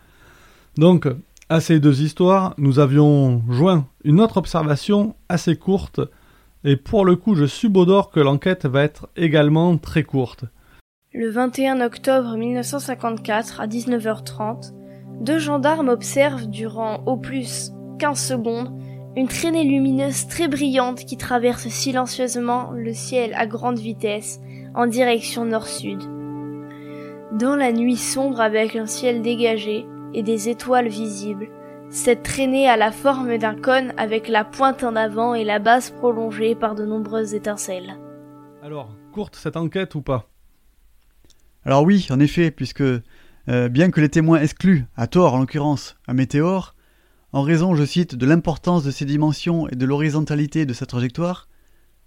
Donc, 0.75 1.07
à 1.47 1.61
ces 1.61 1.79
deux 1.79 2.01
histoires, 2.01 2.53
nous 2.57 2.79
avions 2.79 3.43
joint 3.49 3.87
une 4.03 4.19
autre 4.19 4.37
observation 4.37 5.15
assez 5.29 5.55
courte, 5.55 6.01
et 6.63 6.75
pour 6.75 7.05
le 7.05 7.15
coup, 7.15 7.35
je 7.35 7.45
subodore 7.45 8.09
que 8.09 8.19
l'enquête 8.19 8.65
va 8.65 8.83
être 8.83 9.09
également 9.15 9.77
très 9.77 10.03
courte. 10.03 10.45
Le 11.13 11.29
21 11.29 11.81
octobre 11.81 12.35
1954 12.37 13.61
à 13.61 13.67
19h30, 13.67 14.73
deux 15.21 15.39
gendarmes 15.39 15.89
observent 15.89 16.47
durant 16.47 17.03
au 17.05 17.17
plus 17.17 17.71
15 17.99 18.19
secondes 18.19 18.73
une 19.15 19.27
traînée 19.27 19.63
lumineuse 19.63 20.27
très 20.27 20.47
brillante 20.47 21.05
qui 21.05 21.17
traverse 21.17 21.67
silencieusement 21.67 22.71
le 22.71 22.93
ciel 22.93 23.33
à 23.35 23.45
grande 23.45 23.77
vitesse 23.77 24.39
en 24.73 24.87
direction 24.87 25.45
nord-sud. 25.45 25.99
Dans 27.33 27.55
la 27.55 27.71
nuit 27.71 27.97
sombre 27.97 28.41
avec 28.41 28.75
un 28.75 28.87
ciel 28.87 29.21
dégagé 29.21 29.85
et 30.15 30.23
des 30.23 30.49
étoiles 30.49 30.87
visibles, 30.87 31.49
cette 31.93 32.23
traînée 32.23 32.67
a 32.67 32.75
la 32.75 32.91
forme 32.91 33.37
d'un 33.37 33.53
cône 33.53 33.93
avec 33.97 34.27
la 34.27 34.43
pointe 34.43 34.83
en 34.83 34.95
avant 34.95 35.35
et 35.35 35.43
la 35.43 35.59
base 35.59 35.91
prolongée 35.91 36.55
par 36.55 36.73
de 36.73 36.85
nombreuses 36.85 37.35
étincelles. 37.35 37.95
Alors, 38.63 38.89
courte 39.11 39.35
cette 39.35 39.57
enquête 39.57 39.93
ou 39.93 40.01
pas? 40.01 40.27
Alors 41.63 41.83
oui, 41.83 42.07
en 42.09 42.19
effet, 42.19 42.49
puisque 42.49 42.81
euh, 42.81 43.69
bien 43.69 43.91
que 43.91 44.01
les 44.01 44.09
témoins 44.09 44.41
excluent, 44.41 44.85
à 44.97 45.05
tort 45.05 45.35
en 45.35 45.39
l'occurrence, 45.39 45.95
un 46.07 46.15
météore, 46.15 46.73
en 47.31 47.43
raison, 47.43 47.75
je 47.75 47.85
cite, 47.85 48.15
de 48.15 48.25
l'importance 48.25 48.83
de 48.83 48.89
ses 48.89 49.05
dimensions 49.05 49.69
et 49.69 49.75
de 49.75 49.85
l'horizontalité 49.85 50.65
de 50.65 50.73
sa 50.73 50.87
trajectoire, 50.87 51.47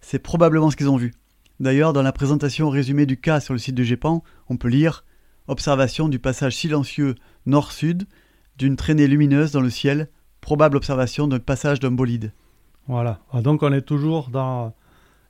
c'est 0.01 0.19
probablement 0.19 0.73
ce 0.73 0.77
qu'ils 0.77 0.91
ont 0.91 0.97
vu. 0.97 1.15
D'ailleurs, 1.61 1.93
dans 1.93 2.03
la 2.03 2.13
présentation 2.13 2.71
résumée 2.71 3.07
du 3.07 3.21
cas 3.21 3.39
sur 3.39 3.55
le 3.55 3.61
site 3.61 3.77
de 3.77 3.85
GEPAN, 3.85 4.25
on 4.49 4.57
peut 4.57 4.69
lire 4.69 5.05
Observation 5.49 6.09
du 6.09 6.19
passage 6.19 6.57
silencieux 6.57 7.15
nord-sud 7.47 8.09
d'une 8.59 8.77
traînée 8.77 9.07
lumineuse 9.07 9.53
dans 9.53 9.61
le 9.61 9.71
ciel, 9.71 10.09
probable 10.41 10.77
observation 10.77 11.29
d'un 11.29 11.39
passage 11.39 11.81
d'un 11.81 11.91
bolide. 11.91 12.33
Voilà, 12.89 13.21
ah, 13.33 13.43
donc 13.43 13.63
on 13.63 13.73
est 13.73 13.83
toujours 13.83 14.31
dans 14.31 14.73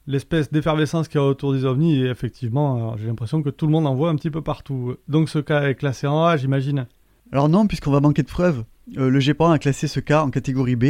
l'espèce 0.06 0.52
d'effervescence 0.52 1.08
qu'il 1.08 1.20
y 1.20 1.24
a 1.24 1.26
autour 1.26 1.52
des 1.52 1.64
ovnis, 1.64 2.02
et 2.02 2.06
effectivement, 2.06 2.96
j'ai 2.96 3.06
l'impression 3.06 3.42
que 3.42 3.50
tout 3.50 3.66
le 3.66 3.72
monde 3.72 3.86
en 3.86 3.94
voit 3.94 4.10
un 4.10 4.16
petit 4.16 4.30
peu 4.30 4.42
partout. 4.42 4.96
Donc 5.08 5.28
ce 5.28 5.38
cas 5.38 5.68
est 5.68 5.74
classé 5.74 6.06
en 6.06 6.24
A, 6.24 6.36
j'imagine 6.36 6.86
Alors 7.32 7.48
non, 7.48 7.66
puisqu'on 7.66 7.90
va 7.90 8.00
manquer 8.00 8.22
de 8.22 8.28
preuves. 8.28 8.64
Euh, 8.98 9.08
le 9.08 9.20
GEPAN 9.20 9.50
a 9.50 9.58
classé 9.58 9.88
ce 9.88 10.00
cas 10.00 10.22
en 10.22 10.30
catégorie 10.30 10.76
B, 10.76 10.84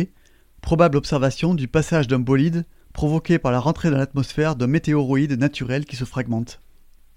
probable 0.61 0.99
observation 0.99 1.55
du 1.55 1.69
passage 1.69 2.09
d'un 2.09 2.19
bolide 2.19 2.65
provoqué 2.93 3.39
par 3.39 3.53
la 3.53 3.61
rentrée 3.61 3.91
dans 3.91 3.99
l'atmosphère 3.99 4.57
d'un 4.57 4.67
météoroïde 4.67 5.39
naturel 5.39 5.85
qui 5.85 5.97
se 5.97 6.05
fragmente. 6.05 6.61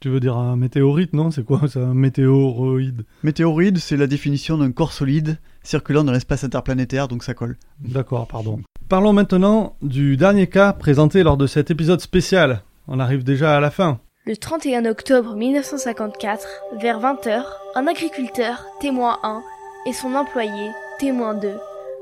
Tu 0.01 0.07
veux 0.07 0.21
dire 0.21 0.37
un 0.37 0.55
météorite, 0.55 1.11
non? 1.11 1.29
C'est 1.29 1.43
quoi 1.43 1.67
ça, 1.67 1.79
un 1.79 1.93
météoroïde? 1.93 3.03
Météoroïde, 3.23 3.79
c'est 3.79 3.97
la 3.97 4.07
définition 4.07 4.57
d'un 4.57 4.71
corps 4.71 4.93
solide 4.93 5.39
circulant 5.61 6.05
dans 6.05 6.13
l'espace 6.13 6.45
interplanétaire, 6.45 7.09
donc 7.09 7.21
ça 7.21 7.33
colle. 7.33 7.57
D'accord, 7.79 8.25
pardon. 8.27 8.61
Parlons 8.87 9.11
maintenant 9.11 9.75
du 9.81 10.15
dernier 10.15 10.47
cas 10.47 10.71
présenté 10.71 11.21
lors 11.21 11.35
de 11.35 11.47
cet 11.47 11.69
épisode 11.69 11.99
spécial. 11.99 12.61
On 12.87 12.99
arrive 12.99 13.25
déjà 13.25 13.57
à 13.57 13.59
la 13.59 13.71
fin. 13.71 13.99
Le 14.25 14.37
31 14.37 14.85
octobre 14.85 15.35
1954, 15.35 16.47
vers 16.79 17.01
20h, 17.01 17.43
un 17.75 17.87
agriculteur, 17.87 18.63
témoin 18.79 19.19
1, 19.23 19.41
et 19.85 19.93
son 19.93 20.15
employé, 20.15 20.69
témoin 20.97 21.33
2, 21.33 21.51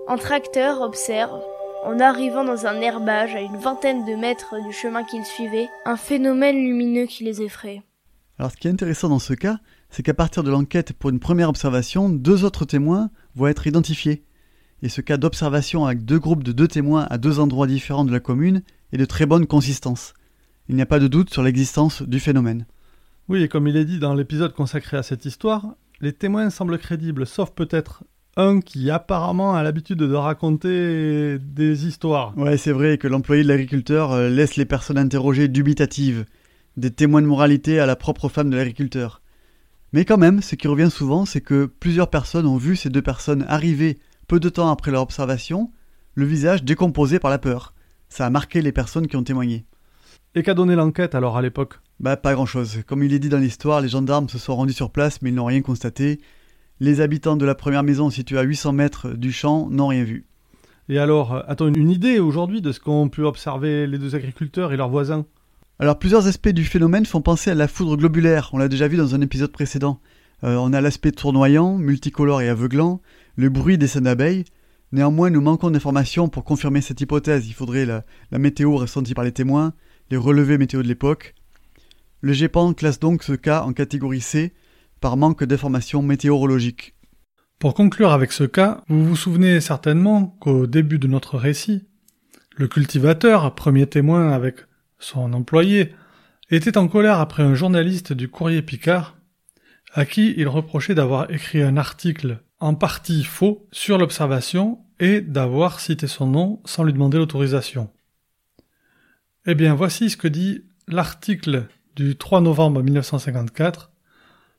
en 0.08 0.18
tracteur 0.18 0.82
observent, 0.82 1.42
en 1.84 2.00
arrivant 2.00 2.44
dans 2.44 2.66
un 2.68 2.80
herbage 2.82 3.36
à 3.36 3.42
une 3.42 3.58
vingtaine 3.58 4.06
de 4.06 4.16
mètres 4.16 4.56
du 4.66 4.74
chemin 4.74 5.04
qu'ils 5.04 5.26
suivaient, 5.26 5.70
un 5.86 5.98
phénomène 5.98 6.58
lumineux 6.58 7.06
qui 7.06 7.24
les 7.24 7.42
effraie. 7.42 7.82
Alors 8.39 8.52
ce 8.52 8.58
qui 8.58 8.67
est 8.67 8.71
intéressant 8.71 9.10
dans 9.10 9.19
ce 9.19 9.34
cas, 9.34 9.60
c'est 9.89 10.04
qu'à 10.04 10.13
partir 10.13 10.43
de 10.43 10.52
l'enquête 10.52 10.93
pour 10.93 11.10
une 11.10 11.19
première 11.19 11.50
observation, 11.50 12.10
deux 12.10 12.43
autres 12.43 12.65
témoins 12.65 13.10
vont 13.36 13.47
être 13.47 13.67
identifiés 13.67 14.23
et 14.82 14.89
ce 14.89 15.02
cas 15.02 15.17
d'observation 15.17 15.86
avec 15.86 16.06
deux 16.06 16.19
groupes 16.19 16.43
de 16.43 16.52
deux 16.52 16.67
témoins 16.67 17.08
à 17.10 17.17
deux 17.17 17.39
endroits 17.39 17.67
différents 17.67 18.06
de 18.06 18.12
la 18.12 18.19
commune 18.19 18.62
est 18.91 18.97
de 18.97 19.06
très 19.06 19.26
bonne 19.26 19.47
consistance. 19.47 20.13
Il 20.69 20.76
n'y 20.76 20.82
a 20.82 20.86
pas 20.86 21.00
de 21.00 21.08
doute 21.08 21.32
sur 21.32 21.43
l'existence 21.43 22.02
du 22.02 22.19
phénomène. 22.19 22.65
Oui, 23.30 23.41
et 23.41 23.47
comme 23.47 23.67
il 23.67 23.76
est 23.76 23.86
dit 23.86 24.00
dans 24.00 24.13
l'épisode 24.13 24.54
consacré 24.54 24.97
à 24.97 25.04
cette 25.04 25.26
histoire, 25.26 25.76
les 26.00 26.13
témoins 26.13 26.50
semblent 26.50 26.78
crédibles, 26.78 27.26
sauf 27.26 27.52
peut-être 27.52 28.04
un 28.38 28.62
qui 28.62 28.91
apparemment 28.91 29.56
a 29.56 29.63
l'habitude 29.63 29.97
de 29.97 30.13
raconter 30.13 31.39
des 31.39 31.88
histoires. 31.88 32.38
Ouais, 32.38 32.58
c'est 32.58 32.71
vrai 32.71 33.00
que 33.00 33.08
l'employé 33.08 33.41
de 33.41 33.47
l'agriculteur 33.47 34.12
euh, 34.12 34.30
laisse 34.30 34.58
les 34.58 34.65
personnes 34.65 35.00
interrogées 35.00 35.47
dubitatives, 35.47 36.26
des 36.78 36.92
témoins 36.92 37.22
de 37.22 37.28
moralité 37.28 37.80
à 37.80 37.86
la 37.86 37.96
propre 37.96 38.30
femme 38.30 38.50
de 38.50 38.56
l'agriculteur. 38.56 39.22
Mais 39.94 40.06
quand 40.06 40.18
même, 40.18 40.42
ce 40.42 40.56
qui 40.56 40.68
revient 40.68 40.92
souvent, 40.92 41.26
c'est 41.26 41.42
que 41.42 41.66
plusieurs 41.66 42.10
personnes 42.10 42.46
ont 42.46 42.58
vu 42.58 42.76
ces 42.76 42.90
deux 42.90 43.02
personnes 43.02 43.46
arriver 43.48 43.98
peu 44.28 44.40
de 44.40 44.50
temps 44.50 44.70
après 44.70 44.92
leur 44.92 45.02
observation, 45.02 45.72
le 46.13 46.26
visage 46.26 46.63
décomposé 46.63 47.20
par 47.20 47.32
la 47.32 47.40
peur. 47.40 47.74
Ça 48.10 48.26
a 48.26 48.30
marqué 48.30 48.62
les 48.62 48.72
personnes 48.72 49.08
qui 49.08 49.16
ont 49.16 49.24
témoigné. 49.24 49.66
Et 50.36 50.44
qu'a 50.44 50.54
donné 50.54 50.76
l'enquête 50.76 51.16
alors 51.16 51.38
à 51.38 51.42
l'époque? 51.42 51.80
Bah 52.00 52.16
pas 52.16 52.34
grand 52.34 52.46
chose. 52.46 52.84
Comme 52.86 53.04
il 53.04 53.13
est 53.13 53.20
dit 53.20 53.30
dans 53.30 53.40
l'histoire, 53.40 53.82
les 53.82 53.90
gendarmes 53.90 54.30
se 54.30 54.38
sont 54.38 54.56
rendus 54.56 54.74
sur 54.74 54.92
place 54.92 55.22
mais 55.22 55.30
ils 55.30 55.36
n'ont 55.36 55.46
rien 55.46 55.62
constaté. 55.62 56.20
Les 56.80 57.02
habitants 57.02 57.38
de 57.38 57.46
la 57.46 57.56
première 57.56 57.84
maison 57.84 58.12
située 58.12 58.38
à 58.38 58.44
800 58.44 58.74
mètres 58.74 59.10
du 59.10 59.32
champ 59.32 59.68
n'ont 59.72 59.88
rien 59.88 60.04
vu. 60.04 60.28
Et 60.90 61.00
alors, 61.00 61.44
a-t-on 61.48 61.74
une 61.74 61.90
idée 61.90 62.20
aujourd'hui 62.20 62.62
de 62.62 62.72
ce 62.72 62.80
qu'ont 62.80 63.10
pu 63.10 63.24
observer 63.24 63.88
les 63.88 63.98
deux 63.98 64.16
agriculteurs 64.16 64.72
et 64.74 64.78
leurs 64.78 64.90
voisins? 64.90 65.26
Alors 65.80 66.00
plusieurs 66.00 66.26
aspects 66.26 66.50
du 66.50 66.66
phénomène 66.66 67.06
font 67.06 67.22
penser 67.22 67.52
à 67.52 67.56
la 67.56 67.68
foudre 67.68 67.98
globulaire, 67.98 68.50
on 68.54 68.58
l'a 68.58 68.68
déjà 68.68 68.88
vu 68.88 68.98
dans 68.98 69.13
un 69.13 69.22
épisode 69.22 69.52
précédent. 69.52 70.00
Euh, 70.44 70.56
on 70.56 70.74
a 70.74 70.82
l'aspect 70.82 71.12
tournoyant, 71.12 71.78
multicolore 71.78 72.42
et 72.42 72.50
aveuglant, 72.50 73.00
le 73.36 73.50
bruit 73.50 73.78
des 73.78 73.86
scènes 73.86 74.06
d'abeilles. 74.06 74.46
Néanmoins, 74.92 75.30
nous 75.30 75.42
manquons 75.42 75.70
d'informations 75.70 76.30
pour 76.30 76.44
confirmer 76.44 76.82
cette 76.82 77.00
hypothèse. 77.02 77.48
Il 77.48 77.54
faudrait 77.54 77.86
la, 77.86 78.04
météo 78.32 78.76
ressentie 78.76 79.13
par 79.13 79.24
les 79.24 79.32
témoins, 79.32 79.74
les 80.10 80.18
relevés 80.18 80.58
météo 80.58 80.82
de 80.82 80.88
l'époque. 80.88 81.36
Le 82.22 82.34
GEPAN 82.34 82.74
classe 82.74 83.00
donc 83.00 83.22
ce 83.22 83.34
cas 83.34 83.62
en 83.62 83.74
catégorie 83.74 84.22
C 84.22 84.54
par 85.00 85.16
manque 85.16 85.44
d'informations 85.44 86.02
météorologiques. 86.02 86.96
Pour 87.60 87.76
conclure 87.76 88.12
avec 88.12 88.32
ce 88.32 88.46
cas, 88.46 88.84
vous 88.88 89.06
vous 89.06 89.16
souvenez 89.16 89.62
certainement 89.62 90.36
qu'au 90.40 90.66
début 90.66 90.98
de 90.98 91.08
notre 91.08 91.38
récit, 91.38 91.84
le 92.56 92.68
cultivateur, 92.68 93.54
premier 93.54 93.86
témoin 93.86 94.32
avec 94.32 94.66
son 95.00 95.34
employé, 95.34 95.94
était 96.50 96.78
en 96.78 96.88
colère 96.88 97.20
après 97.20 97.44
un 97.44 97.56
journaliste 97.56 98.14
du 98.14 98.30
courrier 98.30 98.62
Picard, 98.62 99.18
à 99.94 100.06
qui 100.06 100.34
il 100.38 100.48
reprochait 100.48 100.96
d'avoir 100.96 101.30
écrit 101.32 101.62
un 101.62 101.78
article 101.78 102.40
en 102.60 102.76
partie 102.76 103.24
faux 103.24 103.68
sur 103.72 103.98
l'observation 103.98 104.80
et 105.00 105.22
d'avoir 105.22 105.80
cité 105.80 106.08
son 106.08 106.28
nom 106.28 106.62
sans 106.66 106.84
lui 106.84 106.94
demander 106.94 107.18
l'autorisation. 107.18 107.92
Eh 109.46 109.56
bien, 109.56 109.76
voici 109.76 110.10
ce 110.10 110.18
que 110.18 110.28
dit 110.28 110.64
l'article 110.88 111.68
du 111.96 112.16
3 112.16 112.42
novembre 112.42 112.82
1954 112.82 113.92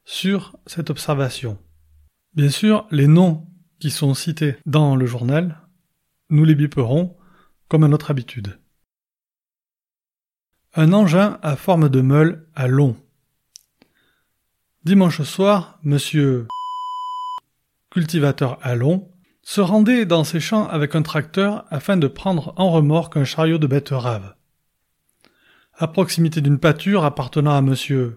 sur 0.04 0.56
cette 0.66 0.90
observation. 0.90 1.58
Bien 2.34 2.50
sûr, 2.50 2.86
les 2.90 3.06
noms 3.06 3.46
qui 3.80 3.90
sont 3.90 4.14
cités 4.14 4.56
dans 4.66 4.96
le 4.96 5.06
journal, 5.06 5.58
nous 6.30 6.44
les 6.44 6.54
biperons 6.54 7.16
comme 7.68 7.84
à 7.84 7.88
notre 7.88 8.10
habitude. 8.10 8.58
Un 10.80 10.92
engin 10.92 11.40
à 11.42 11.56
forme 11.56 11.88
de 11.88 12.00
meule 12.00 12.46
à 12.54 12.68
long. 12.68 12.94
Dimanche 14.84 15.22
soir, 15.22 15.80
monsieur 15.82 16.46
cultivateur 17.90 18.60
à 18.62 18.76
long 18.76 19.10
se 19.42 19.60
rendait 19.60 20.06
dans 20.06 20.22
ses 20.22 20.38
champs 20.38 20.68
avec 20.68 20.94
un 20.94 21.02
tracteur 21.02 21.64
afin 21.70 21.96
de 21.96 22.06
prendre 22.06 22.54
en 22.56 22.70
remorque 22.70 23.16
un 23.16 23.24
chariot 23.24 23.58
de 23.58 23.66
betteraves. 23.66 24.36
À 25.74 25.88
proximité 25.88 26.40
d'une 26.40 26.60
pâture 26.60 27.04
appartenant 27.04 27.56
à 27.56 27.60
monsieur 27.60 28.14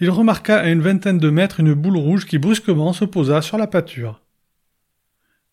il 0.00 0.10
remarqua 0.10 0.58
à 0.58 0.68
une 0.68 0.82
vingtaine 0.82 1.18
de 1.18 1.30
mètres 1.30 1.60
une 1.60 1.72
boule 1.72 1.96
rouge 1.96 2.26
qui 2.26 2.36
brusquement 2.36 2.92
se 2.92 3.06
posa 3.06 3.40
sur 3.40 3.56
la 3.56 3.66
pâture. 3.66 4.20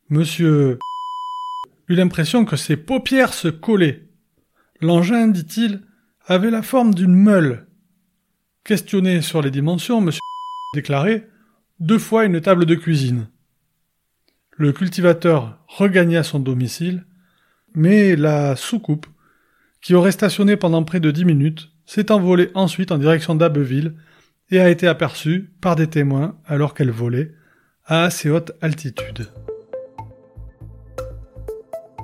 Monsieur 0.09 0.77
eut 1.87 1.95
l'impression 1.95 2.43
que 2.43 2.57
ses 2.57 2.75
paupières 2.75 3.33
se 3.33 3.47
collaient. 3.47 4.08
L'engin, 4.81 5.27
dit-il, 5.27 5.81
avait 6.25 6.51
la 6.51 6.61
forme 6.61 6.93
d'une 6.93 7.15
meule. 7.15 7.67
Questionné 8.63 9.21
sur 9.21 9.41
les 9.41 9.51
dimensions, 9.51 9.99
monsieur 9.99 10.19
déclarait 10.73 11.27
deux 11.79 11.97
fois 11.97 12.25
une 12.25 12.39
table 12.39 12.65
de 12.65 12.75
cuisine. 12.75 13.27
Le 14.51 14.71
cultivateur 14.71 15.57
regagna 15.67 16.23
son 16.23 16.39
domicile, 16.39 17.05
mais 17.73 18.15
la 18.15 18.55
soucoupe, 18.55 19.07
qui 19.81 19.95
aurait 19.95 20.11
stationné 20.11 20.57
pendant 20.57 20.83
près 20.83 20.99
de 20.99 21.11
dix 21.11 21.25
minutes, 21.25 21.71
s'est 21.85 22.11
envolée 22.11 22.51
ensuite 22.53 22.91
en 22.91 22.97
direction 22.97 23.35
d'Abbeville 23.35 23.95
et 24.51 24.59
a 24.59 24.69
été 24.69 24.87
aperçue 24.87 25.51
par 25.61 25.75
des 25.75 25.87
témoins 25.87 26.37
alors 26.45 26.73
qu'elle 26.73 26.91
volait 26.91 27.33
à 27.85 28.03
assez 28.03 28.29
haute 28.29 28.51
altitude. 28.61 29.27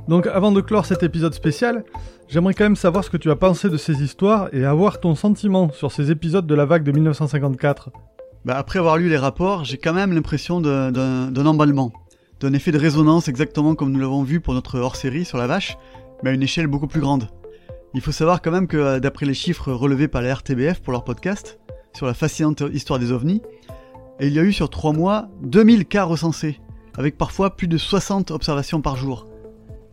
Donc 0.08 0.28
avant 0.28 0.52
de 0.52 0.62
clore 0.62 0.86
cet 0.86 1.02
épisode 1.02 1.34
spécial, 1.34 1.84
j'aimerais 2.28 2.54
quand 2.54 2.66
même 2.66 2.76
savoir 2.76 3.04
ce 3.04 3.10
que 3.10 3.18
tu 3.18 3.32
as 3.32 3.36
pensé 3.36 3.70
de 3.70 3.78
ces 3.78 4.04
histoires 4.04 4.50
et 4.54 4.64
avoir 4.64 5.00
ton 5.00 5.16
sentiment 5.16 5.72
sur 5.72 5.92
ces 5.92 6.12
épisodes 6.12 6.46
de 6.46 6.56
la 6.56 6.66
vague 6.66 6.84
de 6.84 6.92
1954. 6.92 7.90
Bah 8.46 8.56
après 8.58 8.78
avoir 8.78 8.98
lu 8.98 9.10
les 9.10 9.18
rapports, 9.18 9.64
j'ai 9.64 9.78
quand 9.78 9.94
même 9.94 10.14
l'impression 10.14 10.62
d'un 10.62 11.46
emballement, 11.46 11.92
d'un 12.40 12.54
effet 12.54 12.72
de 12.72 12.78
résonance 12.78 13.28
exactement 13.28 13.74
comme 13.74 13.92
nous 13.92 14.00
l'avons 14.00 14.22
vu 14.22 14.42
pour 14.42 14.54
notre 14.54 14.80
hors-série 14.80 15.26
sur 15.26 15.40
la 15.40 15.48
vache, 15.48 15.76
mais 16.24 16.30
à 16.30 16.34
une 16.34 16.44
échelle 16.44 16.68
beaucoup 16.68 16.88
plus 16.88 17.02
grande. 17.02 17.28
Il 17.96 18.02
faut 18.02 18.12
savoir 18.12 18.44
quand 18.44 18.52
même 18.52 18.68
que 18.68 18.78
euh, 18.78 19.00
d'après 19.00 19.26
les 19.26 19.34
chiffres 19.34 19.72
relevés 19.72 20.10
par 20.10 20.22
la 20.22 20.36
RTBF 20.36 20.82
pour 20.82 20.92
leur 20.92 21.04
podcast, 21.04 21.60
sur 21.94 22.06
la 22.06 22.14
fascinante 22.14 22.62
histoire 22.74 23.00
des 23.00 23.12
ovnis, 23.12 23.42
il 24.20 24.34
y 24.34 24.40
a 24.40 24.44
eu 24.44 24.54
sur 24.54 24.70
3 24.70 24.94
mois 24.94 25.30
2000 25.42 25.86
cas 25.86 26.04
recensés, 26.04 26.60
avec 26.98 27.18
parfois 27.18 27.56
plus 27.56 27.68
de 27.68 27.78
60 27.78 28.32
observations 28.32 28.82
par 28.82 28.98
jour. 28.98 29.28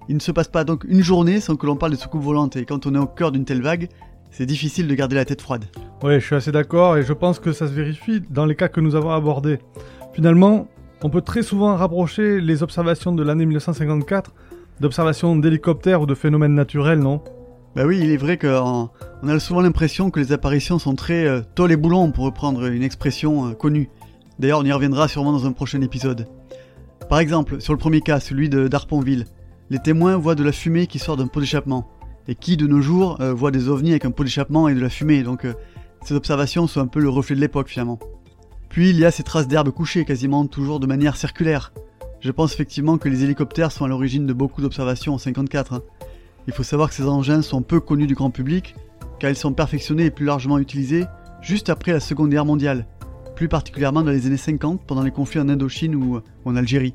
Il 0.08 0.16
ne 0.16 0.20
se 0.20 0.32
passe 0.32 0.48
pas 0.48 0.64
donc 0.64 0.84
une 0.88 1.02
journée 1.02 1.40
sans 1.40 1.56
que 1.56 1.66
l'on 1.66 1.76
parle 1.76 1.92
de 1.92 1.96
soucoupes 1.96 2.22
volantes, 2.22 2.56
et 2.56 2.64
quand 2.64 2.86
on 2.86 2.94
est 2.94 2.98
au 2.98 3.06
cœur 3.06 3.32
d'une 3.32 3.44
telle 3.44 3.62
vague, 3.62 3.88
c'est 4.30 4.46
difficile 4.46 4.88
de 4.88 4.94
garder 4.94 5.16
la 5.16 5.24
tête 5.24 5.42
froide. 5.42 5.64
Oui, 6.02 6.14
je 6.14 6.24
suis 6.24 6.34
assez 6.34 6.52
d'accord, 6.52 6.96
et 6.96 7.02
je 7.02 7.12
pense 7.12 7.38
que 7.38 7.52
ça 7.52 7.68
se 7.68 7.72
vérifie 7.72 8.22
dans 8.30 8.46
les 8.46 8.56
cas 8.56 8.68
que 8.68 8.80
nous 8.80 8.94
avons 8.94 9.10
abordés. 9.10 9.58
Finalement, 10.12 10.68
on 11.02 11.10
peut 11.10 11.20
très 11.20 11.42
souvent 11.42 11.76
rapprocher 11.76 12.40
les 12.40 12.62
observations 12.62 13.12
de 13.12 13.22
l'année 13.22 13.44
1954 13.44 14.32
d'observations 14.80 15.36
d'hélicoptères 15.36 16.02
ou 16.02 16.06
de 16.06 16.14
phénomènes 16.14 16.54
naturels, 16.54 16.98
non? 16.98 17.22
Bah 17.74 17.84
oui, 17.86 18.00
il 18.02 18.10
est 18.10 18.16
vrai 18.16 18.36
qu'on 18.36 18.90
a 19.26 19.38
souvent 19.38 19.60
l'impression 19.60 20.10
que 20.10 20.20
les 20.20 20.32
apparitions 20.32 20.78
sont 20.78 20.94
très 20.94 21.26
euh, 21.26 21.40
et 21.68 21.76
boulons, 21.76 22.10
pour 22.10 22.24
reprendre 22.24 22.66
une 22.66 22.82
expression 22.82 23.48
euh, 23.48 23.52
connue. 23.52 23.88
D'ailleurs, 24.38 24.58
on 24.58 24.64
y 24.64 24.72
reviendra 24.72 25.08
sûrement 25.08 25.32
dans 25.32 25.46
un 25.46 25.52
prochain 25.52 25.80
épisode. 25.80 26.26
Par 27.08 27.18
exemple, 27.18 27.60
sur 27.60 27.72
le 27.72 27.78
premier 27.78 28.00
cas, 28.00 28.20
celui 28.20 28.48
de 28.48 28.68
d'Arponville, 28.68 29.24
les 29.72 29.78
témoins 29.78 30.18
voient 30.18 30.34
de 30.34 30.44
la 30.44 30.52
fumée 30.52 30.86
qui 30.86 30.98
sort 30.98 31.16
d'un 31.16 31.28
pot 31.28 31.40
d'échappement. 31.40 31.88
Et 32.28 32.34
qui, 32.34 32.58
de 32.58 32.66
nos 32.66 32.82
jours, 32.82 33.18
euh, 33.22 33.32
voit 33.32 33.50
des 33.50 33.70
ovnis 33.70 33.92
avec 33.92 34.04
un 34.04 34.10
pot 34.10 34.22
d'échappement 34.22 34.68
et 34.68 34.74
de 34.74 34.80
la 34.80 34.90
fumée 34.90 35.22
Donc, 35.22 35.46
ces 36.04 36.14
observations 36.14 36.66
sont 36.66 36.82
un 36.82 36.86
peu 36.86 37.00
le 37.00 37.08
reflet 37.08 37.34
de 37.34 37.40
l'époque, 37.40 37.68
finalement. 37.68 37.98
Puis, 38.68 38.90
il 38.90 38.98
y 38.98 39.06
a 39.06 39.10
ces 39.10 39.22
traces 39.22 39.48
d'herbe 39.48 39.70
couchées, 39.70 40.04
quasiment 40.04 40.44
toujours 40.44 40.78
de 40.78 40.86
manière 40.86 41.16
circulaire. 41.16 41.72
Je 42.20 42.30
pense 42.30 42.52
effectivement 42.52 42.98
que 42.98 43.08
les 43.08 43.24
hélicoptères 43.24 43.72
sont 43.72 43.86
à 43.86 43.88
l'origine 43.88 44.26
de 44.26 44.34
beaucoup 44.34 44.60
d'observations 44.60 45.14
en 45.14 45.18
54. 45.18 45.82
Il 46.46 46.52
faut 46.52 46.64
savoir 46.64 46.90
que 46.90 46.94
ces 46.94 47.06
engins 47.06 47.40
sont 47.40 47.62
peu 47.62 47.80
connus 47.80 48.06
du 48.06 48.14
grand 48.14 48.30
public, 48.30 48.74
car 49.20 49.30
ils 49.30 49.36
sont 49.36 49.54
perfectionnés 49.54 50.04
et 50.04 50.10
plus 50.10 50.26
largement 50.26 50.58
utilisés 50.58 51.06
juste 51.40 51.70
après 51.70 51.92
la 51.92 52.00
Seconde 52.00 52.28
Guerre 52.28 52.44
mondiale, 52.44 52.86
plus 53.36 53.48
particulièrement 53.48 54.02
dans 54.02 54.10
les 54.10 54.26
années 54.26 54.36
50 54.36 54.82
pendant 54.86 55.02
les 55.02 55.12
conflits 55.12 55.40
en 55.40 55.48
Indochine 55.48 55.94
ou 55.94 56.20
en 56.44 56.56
Algérie. 56.56 56.94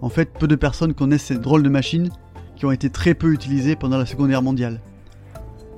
En 0.00 0.08
fait, 0.08 0.30
peu 0.38 0.46
de 0.46 0.56
personnes 0.56 0.94
connaissent 0.94 1.24
ces 1.24 1.38
drôles 1.38 1.62
de 1.62 1.68
machines 1.68 2.10
qui 2.56 2.66
ont 2.66 2.72
été 2.72 2.90
très 2.90 3.14
peu 3.14 3.32
utilisées 3.32 3.76
pendant 3.76 3.98
la 3.98 4.06
Seconde 4.06 4.28
Guerre 4.28 4.42
mondiale. 4.42 4.80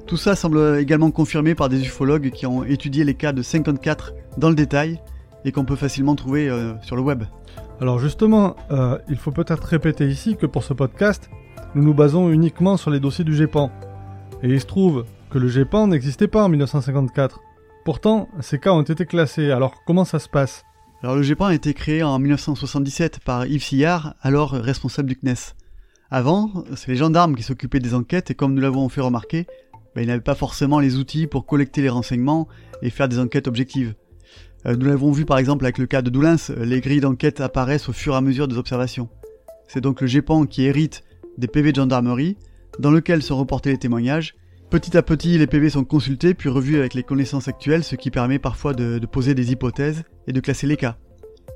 Tout 0.07 0.17
ça 0.17 0.35
semble 0.35 0.79
également 0.79 1.11
confirmé 1.11 1.55
par 1.55 1.69
des 1.69 1.83
ufologues 1.83 2.31
qui 2.31 2.47
ont 2.47 2.65
étudié 2.65 3.05
les 3.05 3.15
cas 3.15 3.33
de 3.33 3.43
54 3.43 4.15
dans 4.39 4.49
le 4.49 4.55
détail 4.55 5.01
et 5.45 5.53
qu'on 5.53 5.65
peut 5.65 5.77
facilement 5.77 6.15
trouver 6.15 6.49
euh, 6.49 6.73
sur 6.83 6.97
le 6.97 7.03
web. 7.03 7.25
Alors 7.81 7.99
justement, 7.99 8.57
euh, 8.71 8.99
il 9.09 9.17
faut 9.17 9.31
peut-être 9.31 9.63
répéter 9.65 10.09
ici 10.09 10.37
que 10.37 10.47
pour 10.47 10.65
ce 10.65 10.73
podcast, 10.73 11.31
nous 11.75 11.83
nous 11.83 11.95
basons 11.95 12.31
uniquement 12.31 12.77
sur 12.77 12.91
les 12.91 13.01
dossiers 13.01 13.25
du 13.25 13.35
GEPAN. 13.35 13.71
Et 14.43 14.49
il 14.49 14.61
se 14.61 14.67
trouve 14.67 15.05
que 15.31 15.39
le 15.39 15.49
GEPAN 15.49 15.89
n'existait 15.89 16.29
pas 16.29 16.45
en 16.45 16.49
1954. 16.49 17.41
Pourtant, 17.85 18.29
ces 18.41 18.59
cas 18.59 18.73
ont 18.73 18.83
été 18.83 19.07
classés, 19.07 19.51
alors 19.51 19.75
comment 19.87 20.05
ça 20.05 20.19
se 20.19 20.29
passe? 20.29 20.65
Le 21.03 21.23
GEPAN 21.23 21.47
a 21.47 21.55
été 21.55 21.75
créé 21.75 22.03
en 22.03 22.19
1977 22.19 23.21
par 23.21 23.47
Yves 23.47 23.63
Sillard, 23.63 24.15
alors 24.21 24.51
responsable 24.51 25.09
du 25.09 25.17
CNES. 25.17 25.55
Avant, 26.11 26.65
c'est 26.75 26.89
les 26.89 26.97
gendarmes 26.97 27.37
qui 27.37 27.45
s'occupaient 27.45 27.79
des 27.79 27.95
enquêtes 27.95 28.33
et 28.33 28.35
comme 28.35 28.53
nous 28.53 28.61
l'avons 28.61 28.89
fait 28.89 29.01
remarquer, 29.01 29.47
ben, 29.95 30.03
ils 30.03 30.09
n'avaient 30.09 30.21
pas 30.21 30.35
forcément 30.35 30.81
les 30.81 30.97
outils 30.97 31.29
pour 31.29 31.47
collecter 31.47 31.83
les 31.83 31.89
renseignements 31.89 32.49
et 32.83 32.91
faire 32.91 33.09
des 33.09 33.21
enquêtes 33.21 33.47
objectives. 33.47 33.95
Euh, 34.67 34.75
nous 34.75 34.87
l'avons 34.87 35.13
vu 35.13 35.25
par 35.25 35.39
exemple 35.39 35.65
avec 35.65 35.79
le 35.79 35.87
cas 35.87 36.03
de 36.03 36.11
Doulins, 36.11 36.37
les 36.57 36.81
grilles 36.81 37.01
d'enquête 37.01 37.41
apparaissent 37.41 37.89
au 37.89 37.93
fur 37.93 38.15
et 38.15 38.17
à 38.17 38.21
mesure 38.21 38.49
des 38.49 38.59
observations. 38.59 39.09
C'est 39.69 39.81
donc 39.81 40.01
le 40.01 40.09
GEPAN 40.09 40.47
qui 40.47 40.65
hérite 40.65 41.05
des 41.37 41.47
PV 41.47 41.71
de 41.71 41.77
gendarmerie, 41.77 42.37
dans 42.81 42.91
lequel 42.91 43.23
sont 43.23 43.37
reportés 43.37 43.71
les 43.71 43.79
témoignages. 43.79 44.35
Petit 44.71 44.99
à 44.99 45.03
petit, 45.03 45.39
les 45.39 45.47
PV 45.47 45.71
sont 45.71 45.85
consultés 45.85 46.35
puis 46.35 46.51
revus 46.51 46.77
avec 46.77 46.93
les 46.93 47.03
connaissances 47.03 47.49
actuelles, 47.49 47.85
ce 47.85 47.97
qui 47.97 48.11
permet 48.11 48.39
parfois 48.39 48.75
de, 48.75 49.01
poser 49.07 49.35
des 49.35 49.51
hypothèses 49.51 50.05
et 50.27 50.33
de 50.35 50.41
classer 50.41 50.67
les 50.67 50.77
cas. 50.77 50.97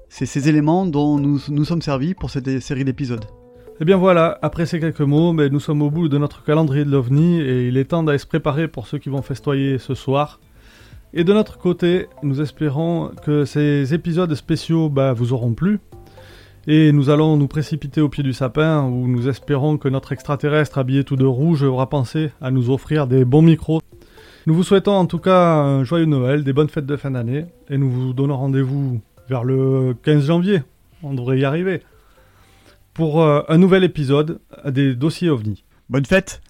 C'est 0.09 0.25
ces 0.25 0.48
éléments 0.48 0.87
dont 0.87 1.18
nous 1.18 1.38
nous 1.51 1.64
sommes 1.66 1.83
servis 1.83 2.14
pour 2.14 2.31
cette 2.31 2.61
série 2.61 2.87
d'épisodes. 2.87 3.25
Et 3.25 3.83
eh 3.83 3.85
bien 3.85 3.98
voilà, 3.98 4.38
après 4.40 4.64
ces 4.64 4.81
quelques 4.81 5.03
mots, 5.03 5.35
mais 5.35 5.51
nous 5.51 5.61
sommes 5.61 5.83
au 5.83 5.90
bout 5.90 6.09
de 6.09 6.16
notre 6.16 6.42
calendrier 6.42 6.87
de 6.87 6.90
l'OVNI 6.90 7.40
et 7.42 7.68
il 7.68 7.77
est 7.77 7.85
temps 7.85 8.03
d'aller 8.03 8.16
se 8.16 8.27
préparer 8.27 8.66
pour 8.66 8.87
ceux 8.87 8.98
qui 8.98 9.11
vont 9.11 9.20
festoyer 9.20 9.77
ce 9.77 9.94
soir. 9.94 10.40
Et 11.12 11.22
de 11.22 11.35
notre 11.35 11.59
côté, 11.59 12.07
nous 12.22 12.40
espérons 12.40 13.11
que 13.22 13.44
ces 13.44 13.92
épisodes 13.92 14.35
spéciaux 14.35 14.88
bah, 14.88 15.12
vous 15.12 15.35
auront 15.35 15.53
plu. 15.53 15.81
Et 16.68 16.92
nous 16.92 17.11
allons 17.11 17.37
nous 17.37 17.48
précipiter 17.48 18.01
au 18.01 18.09
pied 18.09 18.22
du 18.22 18.33
sapin 18.33 18.85
où 18.85 19.09
nous 19.09 19.29
espérons 19.29 19.79
que 19.79 19.88
notre 19.88 20.12
extraterrestre 20.12 20.79
habillé 20.79 21.03
tout 21.03 21.16
de 21.16 21.25
rouge 21.25 21.64
aura 21.64 21.88
pensé 21.88 22.31
à 22.40 22.53
nous 22.53 22.70
offrir 22.70 23.09
des 23.09 23.25
bons 23.25 23.42
micros. 23.42 23.81
Nous 24.46 24.55
vous 24.55 24.62
souhaitons 24.62 24.92
en 24.92 25.07
tout 25.07 25.18
cas 25.18 25.55
un 25.55 25.83
joyeux 25.83 26.05
Noël, 26.05 26.44
des 26.44 26.53
bonnes 26.53 26.68
fêtes 26.68 26.87
de 26.87 26.96
fin 26.96 27.11
d'année 27.11 27.46
et 27.68 27.79
nous 27.79 27.90
vous 27.90 28.12
donnons 28.12 28.37
rendez-vous 28.37 29.01
vers 29.29 29.42
le 29.42 29.96
15 30.05 30.27
janvier. 30.27 30.62
On 31.03 31.14
devrait 31.14 31.40
y 31.40 31.44
arriver. 31.44 31.83
Pour 32.94 33.22
euh, 33.22 33.42
un 33.48 33.59
nouvel 33.59 33.83
épisode 33.83 34.40
des 34.64 34.94
dossiers 34.94 35.31
OVNI. 35.31 35.64
Bonne 35.88 36.07
fête 36.07 36.40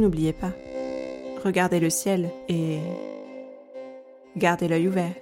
N'oubliez 0.00 0.32
pas, 0.32 0.52
regardez 1.44 1.78
le 1.78 1.90
ciel 1.90 2.30
et 2.48 2.78
gardez 4.34 4.66
l'œil 4.66 4.88
ouvert. 4.88 5.12